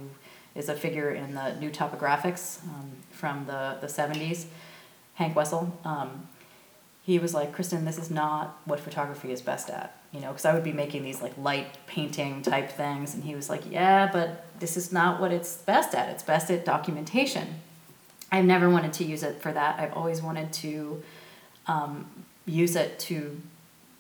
[0.55, 4.47] is a figure in the new topographics um, from the, the 70s,
[5.15, 5.79] Hank Wessel.
[5.85, 6.29] Um,
[7.05, 10.45] he was like, Kristen, this is not what photography is best at, you know, because
[10.47, 14.09] I would be making these like light painting type things, and he was like, yeah,
[14.11, 16.09] but this is not what it's best at.
[16.09, 17.61] It's best at documentation.
[18.33, 19.79] I've never wanted to use it for that.
[19.79, 21.03] I've always wanted to
[21.67, 22.07] um,
[22.47, 23.41] use it to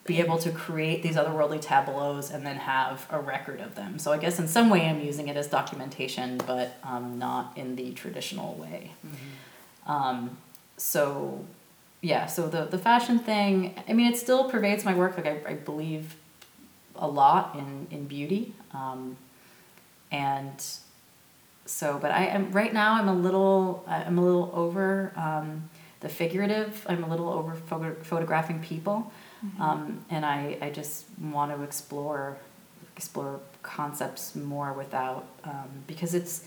[0.04, 3.98] be able to create these otherworldly tableaus and then have a record of them.
[3.98, 7.76] So I guess in some way I'm using it as documentation, but um, not in
[7.76, 8.92] the traditional way.
[9.86, 10.36] Um,
[10.76, 11.44] so
[12.02, 15.16] yeah, so the, the fashion thing, I mean, it still pervades my work.
[15.16, 16.16] Like I, I believe
[16.96, 18.52] a lot in, in beauty.
[18.74, 19.16] Um,
[20.12, 20.62] and
[21.64, 26.10] so, but I am right now I'm a little, I'm a little over um, the
[26.10, 26.84] figurative.
[26.86, 29.10] I'm a little over photo- photographing people.
[29.60, 32.36] Um, and I, I just want to explore,
[32.96, 36.44] explore concepts more without, um, because it's,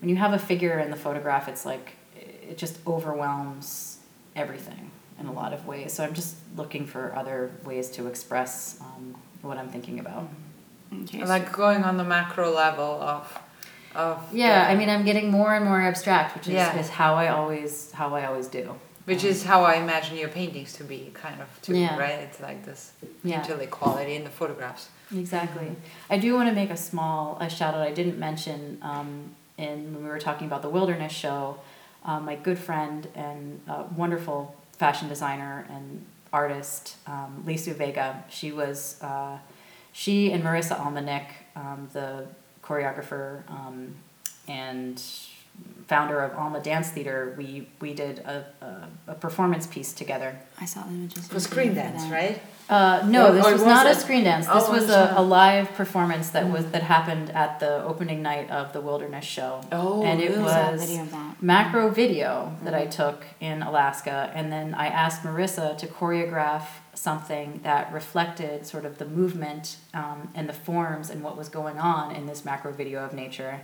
[0.00, 3.98] when you have a figure in the photograph, it's like, it just overwhelms
[4.36, 5.92] everything in a lot of ways.
[5.92, 10.28] So I'm just looking for other ways to express um, what I'm thinking about.
[11.02, 13.38] Okay, Like going on the macro level of,
[13.94, 14.22] of.
[14.32, 16.78] Yeah, the- I mean, I'm getting more and more abstract, which is, Yeah.
[16.78, 18.74] is how I always how I always do.
[19.08, 21.96] Which is how I imagine your paintings to be, kind of, too, Yeah.
[21.98, 22.18] right?
[22.26, 22.92] It's like this
[23.24, 23.42] Yeah.
[23.70, 24.90] quality in the photographs.
[25.14, 25.74] Exactly.
[26.10, 27.80] I do want to make a small a shout out.
[27.80, 31.56] I didn't mention um, in when we were talking about the wilderness show.
[32.04, 38.24] Um, my good friend and uh, wonderful fashion designer and artist, um, Lisu Vega.
[38.28, 39.38] She was uh,
[39.92, 42.26] she and Marissa Alma Nick, um, the
[42.62, 43.94] choreographer um,
[44.46, 45.02] and
[45.86, 47.34] founder of Alma Dance Theater.
[47.36, 50.38] We we did a, a, a performance piece together.
[50.60, 51.26] I saw the images.
[51.28, 52.40] For screen dance, right?
[52.68, 54.46] Uh, no, Or- this or was was not a screen dance.
[54.46, 58.50] This Oh, was a, a live performance that was that happened at the opening night
[58.50, 59.62] of the Wilderness Show.
[59.72, 60.40] Oh, and it really?
[60.40, 61.42] A was video that.
[61.42, 67.60] macro video that I took in Alaska, and then I asked Marissa to choreograph something
[67.62, 72.14] that reflected sort of the movement um, and the forms and what was going on
[72.14, 73.60] in this macro video of nature.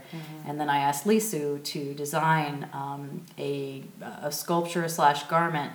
[0.47, 3.83] And then I asked Lisu to design um, a,
[4.23, 5.73] a sculpture slash garment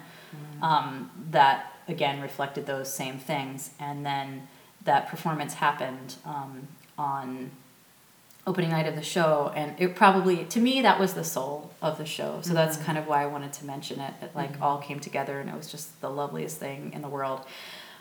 [0.61, 3.71] um, that again reflected those same things.
[3.79, 4.47] And then
[4.85, 7.51] that performance happened um, on
[8.47, 11.97] opening night of the show, and it probably to me that was the soul of
[11.97, 12.39] the show.
[12.41, 14.13] So that's kind of why I wanted to mention it.
[14.21, 17.41] It like all came together, and it was just the loveliest thing in the world.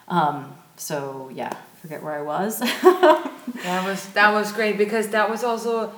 [0.09, 2.63] Um, so yeah, forget where I was.
[3.63, 5.93] That was that was great because that was also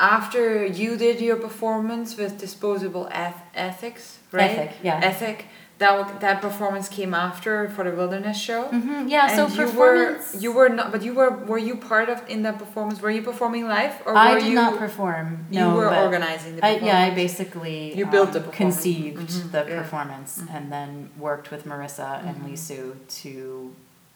[0.00, 4.50] after you did your performance with disposable eth- ethics, right?
[4.50, 5.00] Ethic, yeah.
[5.02, 5.46] Ethic.
[5.78, 8.64] That that performance came after for the wilderness show.
[8.64, 10.34] Mhm, Yeah, so And you performance.
[10.34, 13.00] were you were not, but you were were you part of in that performance?
[13.00, 14.54] Were you performing live or I did you?
[14.62, 15.26] not perform.
[15.50, 18.74] you no, were but organizing the I, yeah, I basically You built um, the performance.
[18.82, 19.78] conceived Mhm, the yeah.
[19.80, 20.90] performance, and then
[21.28, 22.46] worked with Marissa and Mhm.
[22.50, 22.80] Lisu
[23.22, 23.32] to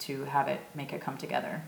[0.05, 1.61] to have it make it come together.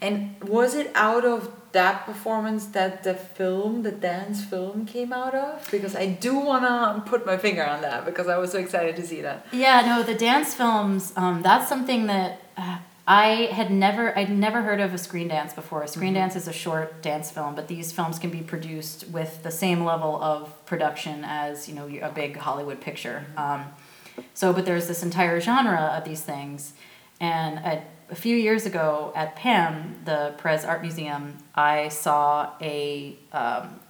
[0.00, 5.34] And was it out of that performance that the film, the dance film, came out
[5.34, 5.68] of?
[5.70, 9.06] Because I do wanna put my finger on that because I was so excited to
[9.06, 9.46] see that.
[9.52, 11.12] Yeah, no, the dance films.
[11.16, 12.78] Um, that's something that uh,
[13.08, 14.16] I had never.
[14.18, 15.82] I'd never heard of a screen dance before.
[15.82, 19.42] A screen dance is a short dance film, but these films can be produced with
[19.42, 23.24] the same level of production as you know a big Hollywood picture.
[23.38, 23.64] Um,
[24.34, 26.74] so, but there's this entire genre of these things,
[27.20, 33.16] and a, a few years ago at PAM, the Perez Art Museum, I saw a
[33.32, 33.80] um,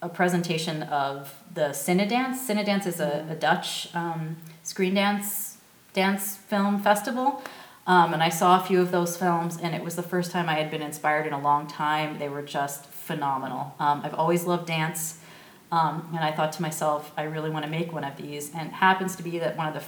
[0.00, 2.34] a presentation of the Cinedans.
[2.34, 5.58] Cinedans is a, a Dutch um, screen dance
[5.92, 7.42] dance film festival.
[7.86, 10.48] Um, and I saw a few of those films, and it was the first time
[10.48, 12.18] I had been inspired in a long time.
[12.18, 13.74] They were just phenomenal.
[13.80, 15.18] Um, I've always loved dance,
[15.72, 18.54] um, and I thought to myself, I really want to make one of these.
[18.54, 19.82] And it happens to be that one of the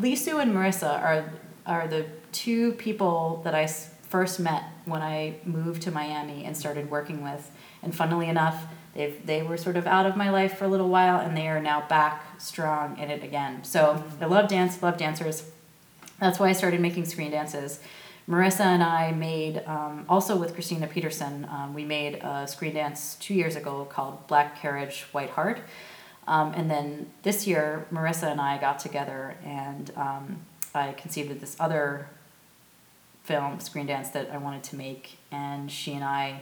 [0.00, 1.32] Lisu and Marissa are
[1.66, 6.90] are the two people that I first met when I moved to Miami and started
[6.90, 7.50] working with.
[7.82, 10.88] And funnily enough, they they were sort of out of my life for a little
[10.88, 13.64] while, and they are now back strong in it again.
[13.64, 15.50] So I love dance, love dancers.
[16.20, 17.80] That's why I started making screen dances.
[18.28, 23.16] Marissa and I made, um, also with Christina Peterson, um, we made a screen dance
[23.20, 25.60] two years ago called Black Carriage, White Heart.
[26.26, 30.40] Um, and then this year, Marissa and I got together and um,
[30.74, 32.08] I conceived of this other
[33.24, 35.18] film, screen dance, that I wanted to make.
[35.30, 36.40] And she and I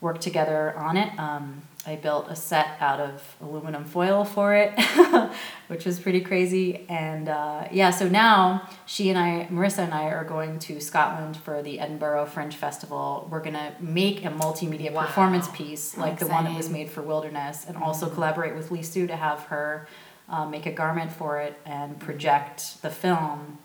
[0.00, 1.18] worked together on it.
[1.18, 4.72] Um, I built a set out of aluminum foil for it,
[5.68, 6.84] which was pretty crazy.
[6.88, 11.36] And uh, yeah, so now she and I, Marissa and I, are going to Scotland
[11.36, 13.28] for the Edinburgh Fringe Festival.
[13.30, 15.06] We're going to make a multimedia Wow.
[15.06, 19.06] performance piece like the one that was made for Wilderness, and also collaborate with Lisu
[19.08, 19.86] to have her
[20.28, 23.58] uh, make a garment for it and project the film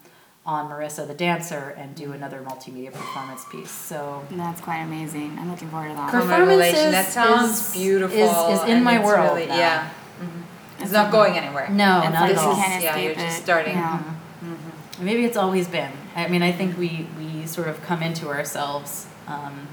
[0.45, 3.69] on Marissa the dancer and do another multimedia performance piece.
[3.71, 5.37] So That's quite amazing.
[5.39, 6.09] I'm looking forward to that.
[6.11, 8.17] From Performances Revelation, that sounds is- beautiful.
[8.17, 9.57] is- is in my world Really, now.
[9.57, 9.89] yeah.
[10.21, 10.81] Mhm.
[10.81, 11.69] It's not going anywhere.
[11.69, 12.51] No, And not this at all.
[12.53, 13.75] is yeah, you're just starting.
[13.77, 13.99] Yeah.
[14.43, 15.01] Mhm.
[15.01, 15.91] Maybe it's always been.
[16.15, 19.67] I mean, I think we, we sort of come into ourselves, um,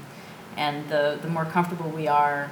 [0.57, 2.49] and the, the more comfortable we are,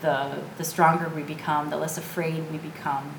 [0.00, 3.14] the, the stronger we become, the less afraid we become,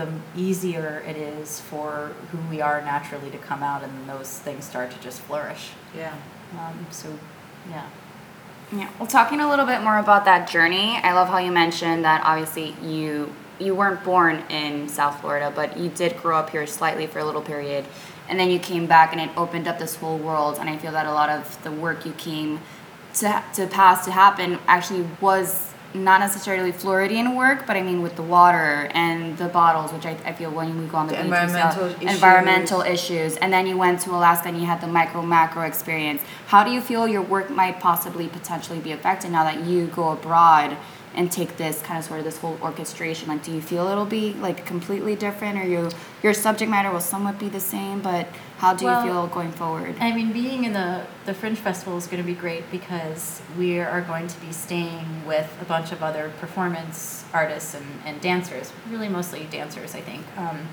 [0.00, 4.64] the easier it is for who we are naturally to come out, and those things
[4.64, 5.70] start to just flourish.
[5.96, 6.14] Yeah.
[6.58, 7.08] Um, so,
[7.68, 7.88] yeah.
[8.72, 8.88] Yeah.
[8.98, 12.22] Well, talking a little bit more about that journey, I love how you mentioned that
[12.24, 17.06] obviously you you weren't born in South Florida, but you did grow up here slightly
[17.06, 17.84] for a little period,
[18.28, 20.58] and then you came back and it opened up this whole world.
[20.58, 22.60] And I feel that a lot of the work you came
[23.14, 28.16] to to pass to happen actually was not necessarily Floridian work, but I mean with
[28.16, 31.22] the water and the bottles, which I, I feel when we go on the, The
[31.24, 32.14] beach, saw uh, environmental issues.
[32.14, 33.36] environmental issues.
[33.38, 36.22] And then you went to alaska and you had the micro macro experience.
[36.46, 40.10] How do you feel your work might possibly potentially be affected now that you go
[40.10, 40.76] abroad
[41.14, 44.04] and take this kind of sort of this whole orchestration like do you feel it'll
[44.04, 45.90] be like completely different or you
[46.22, 49.52] your subject matter will somewhat be the same but how do Well, you feel going
[49.52, 53.42] forward I mean, being in the, the Fringe Festival is going to be great because
[53.58, 58.20] we are going to be staying with a bunch of other performance artists and, and
[58.20, 60.24] dancers, really mostly dancers, I think.
[60.36, 60.68] Um,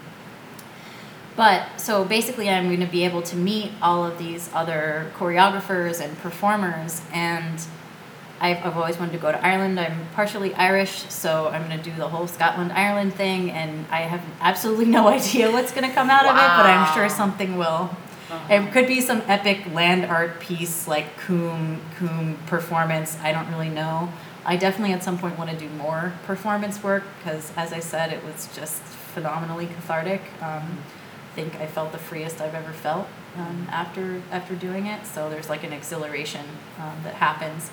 [1.35, 6.01] but so basically, I'm going to be able to meet all of these other choreographers
[6.01, 7.61] and performers, and
[8.39, 9.79] I've, I've always wanted to go to Ireland.
[9.79, 14.01] I'm partially Irish, so I'm going to do the whole Scotland Ireland thing, and I
[14.01, 17.57] have absolutely no idea what's going to come out of it, but I'm sure something
[17.57, 17.89] will.
[18.49, 23.17] It could be some epic land art piece like Coombe Coombe performance.
[23.21, 24.11] I don't really know.
[24.45, 28.11] I definitely at some point want to do more performance work because, as I said,
[28.11, 30.21] it was just phenomenally cathartic.
[30.41, 30.79] Um,
[31.31, 33.07] I think I felt the freest I've ever felt
[33.37, 35.05] um, after after doing it.
[35.05, 36.45] So there's like an exhilaration
[36.79, 37.71] um, that happens.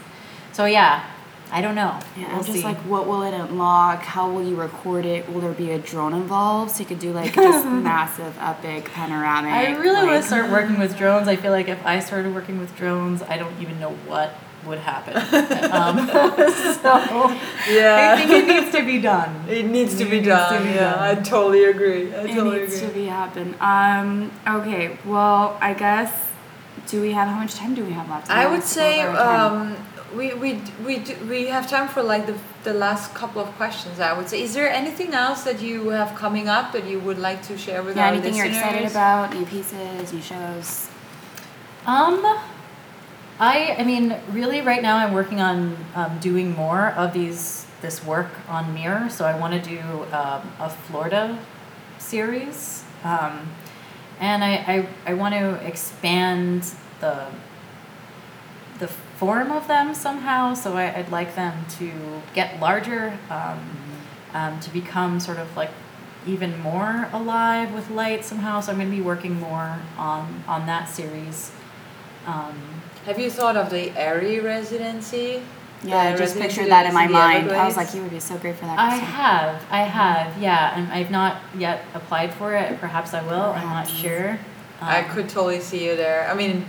[0.54, 1.04] So yeah,
[1.52, 1.98] I don't know.
[2.16, 2.64] yeah, we'll I'm just see.
[2.64, 6.14] like what will it unlock how will you record it will there be a drone
[6.14, 10.50] involved so you could do like just massive epic panoramic I really want to start
[10.56, 11.28] working with drones.
[11.28, 14.30] I feel like if I started working with drones, I don't even know what
[14.66, 15.14] would happen.
[15.70, 15.96] um,
[16.82, 19.30] so I think it needs to be done.
[19.48, 20.62] It needs to be needs to done.
[20.64, 21.18] be yeah, done.
[21.18, 22.14] I totally agree.
[22.14, 23.54] I It totally needs to be happen.
[23.60, 24.30] Um.
[24.48, 24.96] Okay.
[25.04, 26.12] Well, I guess.
[26.88, 28.30] Do we have how much time do we have left?
[28.30, 29.62] I know would say over our time.
[29.72, 29.76] um,
[30.16, 34.00] we we we do, we have time for like the the last couple of questions.
[34.00, 37.18] I would say, is there anything else that you have coming up that you would
[37.18, 38.06] like to share with yeah.
[38.06, 39.34] our Anything you're excited about?
[39.34, 40.88] New pieces, new shows.
[41.86, 42.24] Um,
[43.38, 48.04] I I mean, really, right now I'm working on um, doing more of these this
[48.04, 49.10] work on Mirror.
[49.10, 49.80] So I want to do
[50.12, 51.38] um, a Florida
[51.98, 53.50] series, um,
[54.20, 57.26] and I I, I want to expand the
[58.78, 58.88] the
[59.24, 60.52] form of them somehow.
[60.54, 61.90] So I, I'd like them to
[62.34, 63.58] get larger, um,
[64.34, 65.70] um, to become sort of like
[66.26, 68.60] even more alive with light somehow.
[68.60, 71.52] So I'm going to be working more on on that series.
[72.26, 72.54] Um,
[73.06, 75.42] Have you thought of the AIRIE residency?
[75.82, 77.50] Yeah, I just residency pictured that in my the mind.
[77.52, 78.78] I was like, you would be so great for that.
[78.78, 79.06] I Kristen.
[79.08, 82.80] have, I have, yeah, and I've not yet applied for it.
[82.80, 83.52] Perhaps I will.
[83.52, 83.90] I'm not Perhaps.
[83.90, 84.38] sure.
[84.80, 86.26] I Um, could totally see you there.
[86.30, 86.64] I mean,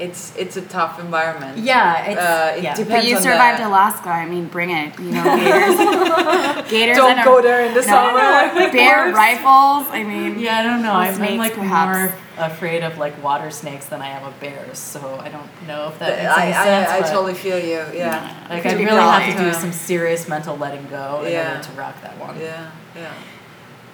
[0.00, 1.58] it's it's a tough environment.
[1.58, 2.74] Yeah, it's, Uh, it yeah.
[2.74, 4.08] depends But you on survived the- Alaska.
[4.10, 4.98] I mean, bring it.
[4.98, 6.70] You know, gators.
[6.70, 8.70] gators Don't and a- go there in the no, summer.
[8.72, 9.86] bear rifles.
[9.90, 10.92] I mean, Yeah, I don't know.
[10.92, 12.12] Or I'm, I'm like perhaps.
[12.12, 14.78] more afraid of like water snakes than I am of bears.
[14.78, 16.88] So I don't know if that I, makes any sense.
[16.90, 17.84] I, I but, totally feel you.
[17.94, 18.46] Yeah.
[18.50, 21.50] like I really have to do some serious mental letting go in Yeah.
[21.56, 22.40] order to rock that one.
[22.40, 22.70] Yeah.
[22.96, 23.12] Yeah.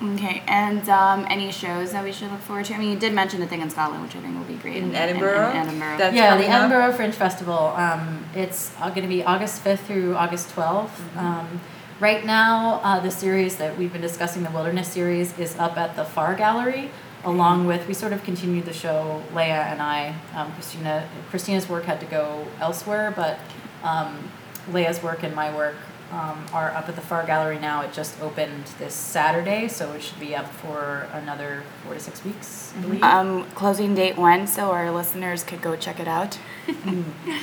[0.03, 2.75] Okay, and um, any shows that we should look forward to?
[2.75, 4.79] I mean, you did mention the thing in Scotland, which I think will be great.
[4.79, 5.51] In Edinburgh?
[5.51, 5.99] In, Edinburgh.
[5.99, 6.51] That's yeah, the up.
[6.51, 7.75] Edinburgh Fringe Festival.
[7.77, 10.89] Um, it's going to be August 5th through August 12th.
[10.89, 11.19] Mm-hmm.
[11.19, 11.61] Um,
[12.01, 15.97] right now, uh, the series that we've been discussing, the Wilderness series, is up at
[15.97, 16.91] the Far Gallery.
[17.23, 20.15] Along with, we sort of continued the show, Leia and I.
[20.35, 23.39] Um, Christina, Christina's work had to go elsewhere, but
[23.83, 24.31] um,
[24.71, 25.77] Leia's work and my work
[26.13, 27.83] um, are up at the Far Gallery now.
[27.83, 32.25] It just opened this Saturday, so it should be up for another four to six
[32.25, 33.03] weeks, I believe.
[33.03, 36.39] um, closing date when, so our listeners could go check it out.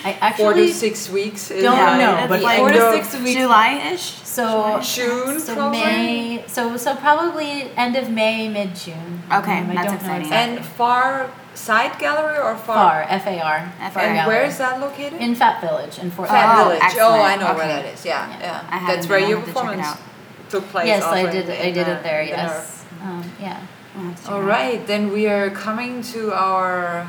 [0.04, 1.52] I Four to six weeks.
[1.52, 3.40] Is don't like know, but like four to six weeks.
[3.40, 4.02] July-ish.
[4.02, 5.80] So June, so probably?
[5.80, 9.22] May, so so probably end of May, mid June.
[9.32, 10.22] Okay, I that's don't know exciting.
[10.28, 10.58] exactly.
[10.58, 12.76] And far side gallery or far?
[12.76, 13.74] Far, F A R.
[13.82, 14.36] F Far And Gallery.
[14.36, 15.20] where is that located?
[15.22, 16.82] In Fat Village in Fort Fat Oh, Village.
[16.84, 17.20] excellent.
[17.20, 18.06] Oh, I know where that is.
[18.06, 18.40] Yeah, Yeah.
[18.40, 18.64] yeah.
[18.70, 19.12] I haven't That's been.
[19.12, 20.50] where I'll your have to check it performance out.
[20.50, 20.88] took place.
[20.88, 21.50] Yes, I did.
[21.50, 22.24] I did it there.
[22.24, 22.86] the Yes.
[23.04, 23.60] Um, yeah.
[23.96, 24.88] We'll have to check All it out.
[24.88, 27.08] then we are coming to our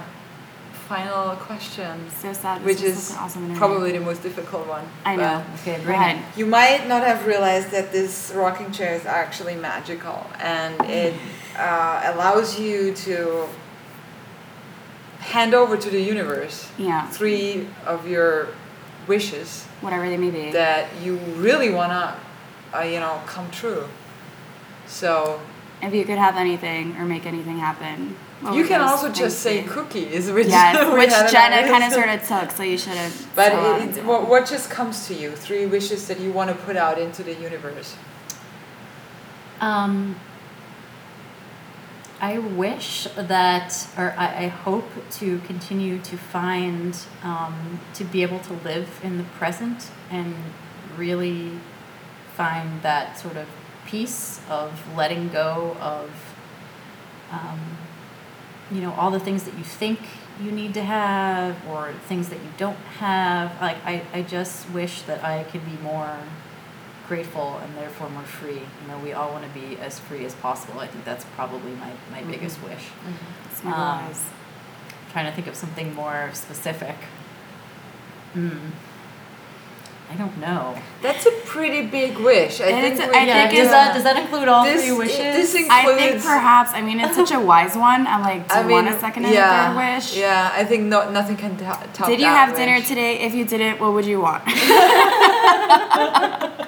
[0.88, 2.64] final question, So sad.
[2.64, 4.84] Which is an awesome probably the most difficult one.
[5.04, 5.44] I know.
[5.60, 6.16] Okay, bring it.
[6.34, 11.12] You might not have realized that this rocking chair is actually magical and it
[11.58, 13.46] uh, allows you to
[15.28, 17.06] hand over to the universe Yeah.
[17.08, 18.48] three of your
[19.06, 20.50] wishes Whatever they may be.
[20.52, 22.14] that you really want to,
[22.78, 23.84] uh, you know, come true.
[24.86, 25.40] So
[25.82, 28.16] If you could have anything or make anything happen.
[28.40, 29.68] what you can also just say be?
[29.68, 33.14] cookies, which Yes, which Jenna our kind of sort of took, so you shouldn't.
[33.34, 35.30] But so, it, it, what, what just comes to you?
[35.32, 37.94] Three wishes that you want to put out into the universe.
[39.60, 40.16] Um,
[42.20, 48.40] I wish that, or I, I hope to continue to find, um, to be able
[48.40, 50.34] to live in the present and
[50.96, 51.52] really
[52.34, 53.46] find that sort of
[53.86, 56.10] peace of letting go of,
[57.30, 57.60] um,
[58.70, 60.00] you know, all the things that you think
[60.42, 63.60] you need to have or things that you don't have.
[63.60, 66.18] Like, I, I just wish that I could be more
[67.08, 68.60] grateful and therefore more free.
[68.82, 70.78] You know, we all want to be as free as possible.
[70.80, 72.84] I think that's probably my, my biggest wish.
[73.64, 74.12] Never um,
[75.12, 76.96] trying to think of something more specific.
[78.34, 78.70] Hmm.
[80.10, 80.74] I don't know.
[81.02, 82.62] That's a pretty big wish.
[82.62, 83.12] I And think.
[83.12, 85.18] we- I yeah, think does it's- that does that include all this, three wishes?
[85.18, 85.70] This includes.
[85.70, 86.70] I think perhaps.
[86.72, 88.06] I mean, it's such a wise one.
[88.06, 90.16] I'm like, do I you mean, want a second and yeah, a third wish?
[90.16, 93.18] Yeah, I think no, nothing can to- top Did you have dinner today?
[93.20, 94.44] If you didn't, what would you want?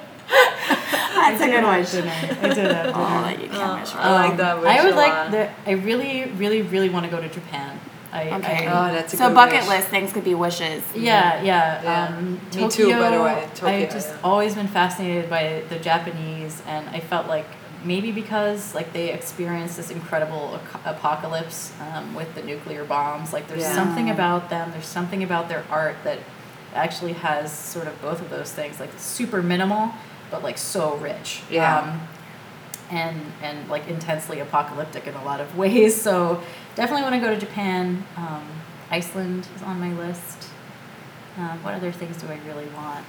[1.21, 1.93] That's a good wish.
[2.43, 3.97] I did have Oh, that you can't Oh, wish for.
[3.99, 5.49] I like that wish I would a like the.
[5.67, 7.79] I really, really, really want to go to Japan.
[8.13, 8.67] I, Okay.
[8.67, 9.69] I, Oh, that's a so good bucket wish.
[9.69, 10.83] list things could be wishes.
[10.95, 11.81] Yeah, yeah.
[11.83, 12.15] Yeah.
[12.17, 14.17] Um, Me Tokyo, too, by the way, Tokyo, I've just yeah.
[14.23, 17.45] always been fascinated by the Japanese, and I felt like
[17.85, 23.31] maybe because like they experienced this incredible ac- apocalypse um, with the nuclear bombs.
[23.33, 23.73] Like there's Yeah.
[23.75, 24.71] something about them.
[24.71, 26.19] There's something about their art that
[26.75, 28.79] actually has sort of both of those things.
[28.79, 29.91] Like super minimal,
[30.31, 31.41] but like so rich.
[31.49, 31.79] Yeah.
[31.79, 32.07] Um,
[32.89, 35.99] and and like intensely apocalyptic in a lot of ways.
[36.01, 36.41] So
[36.75, 38.03] definitely want to go to Japan.
[38.17, 38.45] Um,
[38.89, 40.49] Iceland is on my list.
[41.37, 43.05] Um, what other things do I really want?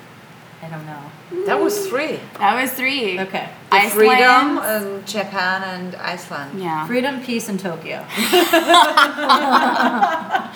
[0.62, 1.44] I don't know.
[1.46, 2.20] That was three.
[2.38, 3.18] That was three.
[3.18, 3.48] Okay.
[3.70, 3.92] The Iceland.
[3.92, 6.60] freedom and Japan and Iceland.
[6.62, 6.86] Yeah.
[6.86, 8.06] Freedom, peace, and Tokyo.
[8.16, 10.48] I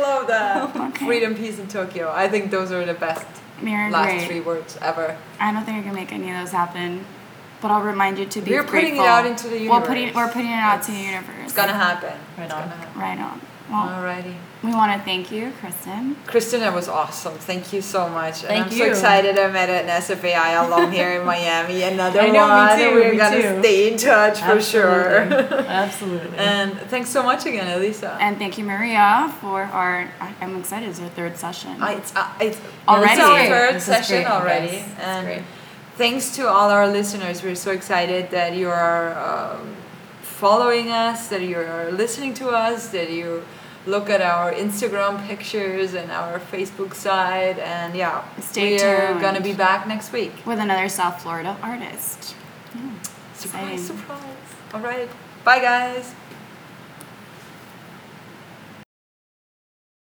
[0.00, 0.74] love that.
[0.74, 1.04] Okay.
[1.04, 2.10] Freedom, peace, and Tokyo.
[2.10, 3.26] I think those are the best
[3.62, 4.26] You're last great.
[4.28, 5.16] three words ever.
[5.40, 7.04] I don't think I can make any of those happen.
[7.60, 9.80] But I'll remind you to be We're putting it out into the universe.
[9.80, 10.26] We're putting, universe.
[10.26, 11.34] we're putting it out to the universe.
[11.44, 12.12] It's gonna happen.
[12.36, 12.60] Right It's on.
[12.62, 13.00] gonna happen.
[13.00, 13.40] Right on.
[13.68, 14.34] Well, Alrighty.
[14.62, 16.16] We want to thank you, Kristen.
[16.26, 17.34] Kristen, that was awesome.
[17.34, 18.42] Thank you so much.
[18.42, 21.82] and Thank I'm so excited I met an SFAI alum here in Miami.
[21.94, 22.78] Another I know, me one.
[22.78, 23.60] too, We're me gonna too.
[23.60, 25.20] stay in touch for sure.
[25.20, 25.66] Absolutely.
[25.68, 26.38] Absolutely.
[26.38, 28.16] and thanks so much again, Elisa.
[28.20, 30.10] And thank you, Maria, for our.
[30.40, 30.88] I'm excited.
[30.88, 31.80] It's our third session.
[31.80, 33.20] Uh, it's, uh, it's Already?
[33.20, 35.42] Our third This session already, is and great.
[35.96, 37.44] thanks to all our listeners.
[37.44, 39.16] We're so excited that you are
[39.54, 39.76] um,
[40.20, 43.44] following us, that you are listening to us, that you
[43.86, 49.20] look at our Instagram pictures and our Facebook side, and yeah, Stay we're tuned.
[49.20, 50.32] gonna be back next week.
[50.44, 52.34] with another South Florida artist.
[53.34, 54.20] Surprise, surprise!
[54.74, 55.08] All right,
[55.44, 56.14] bye guys.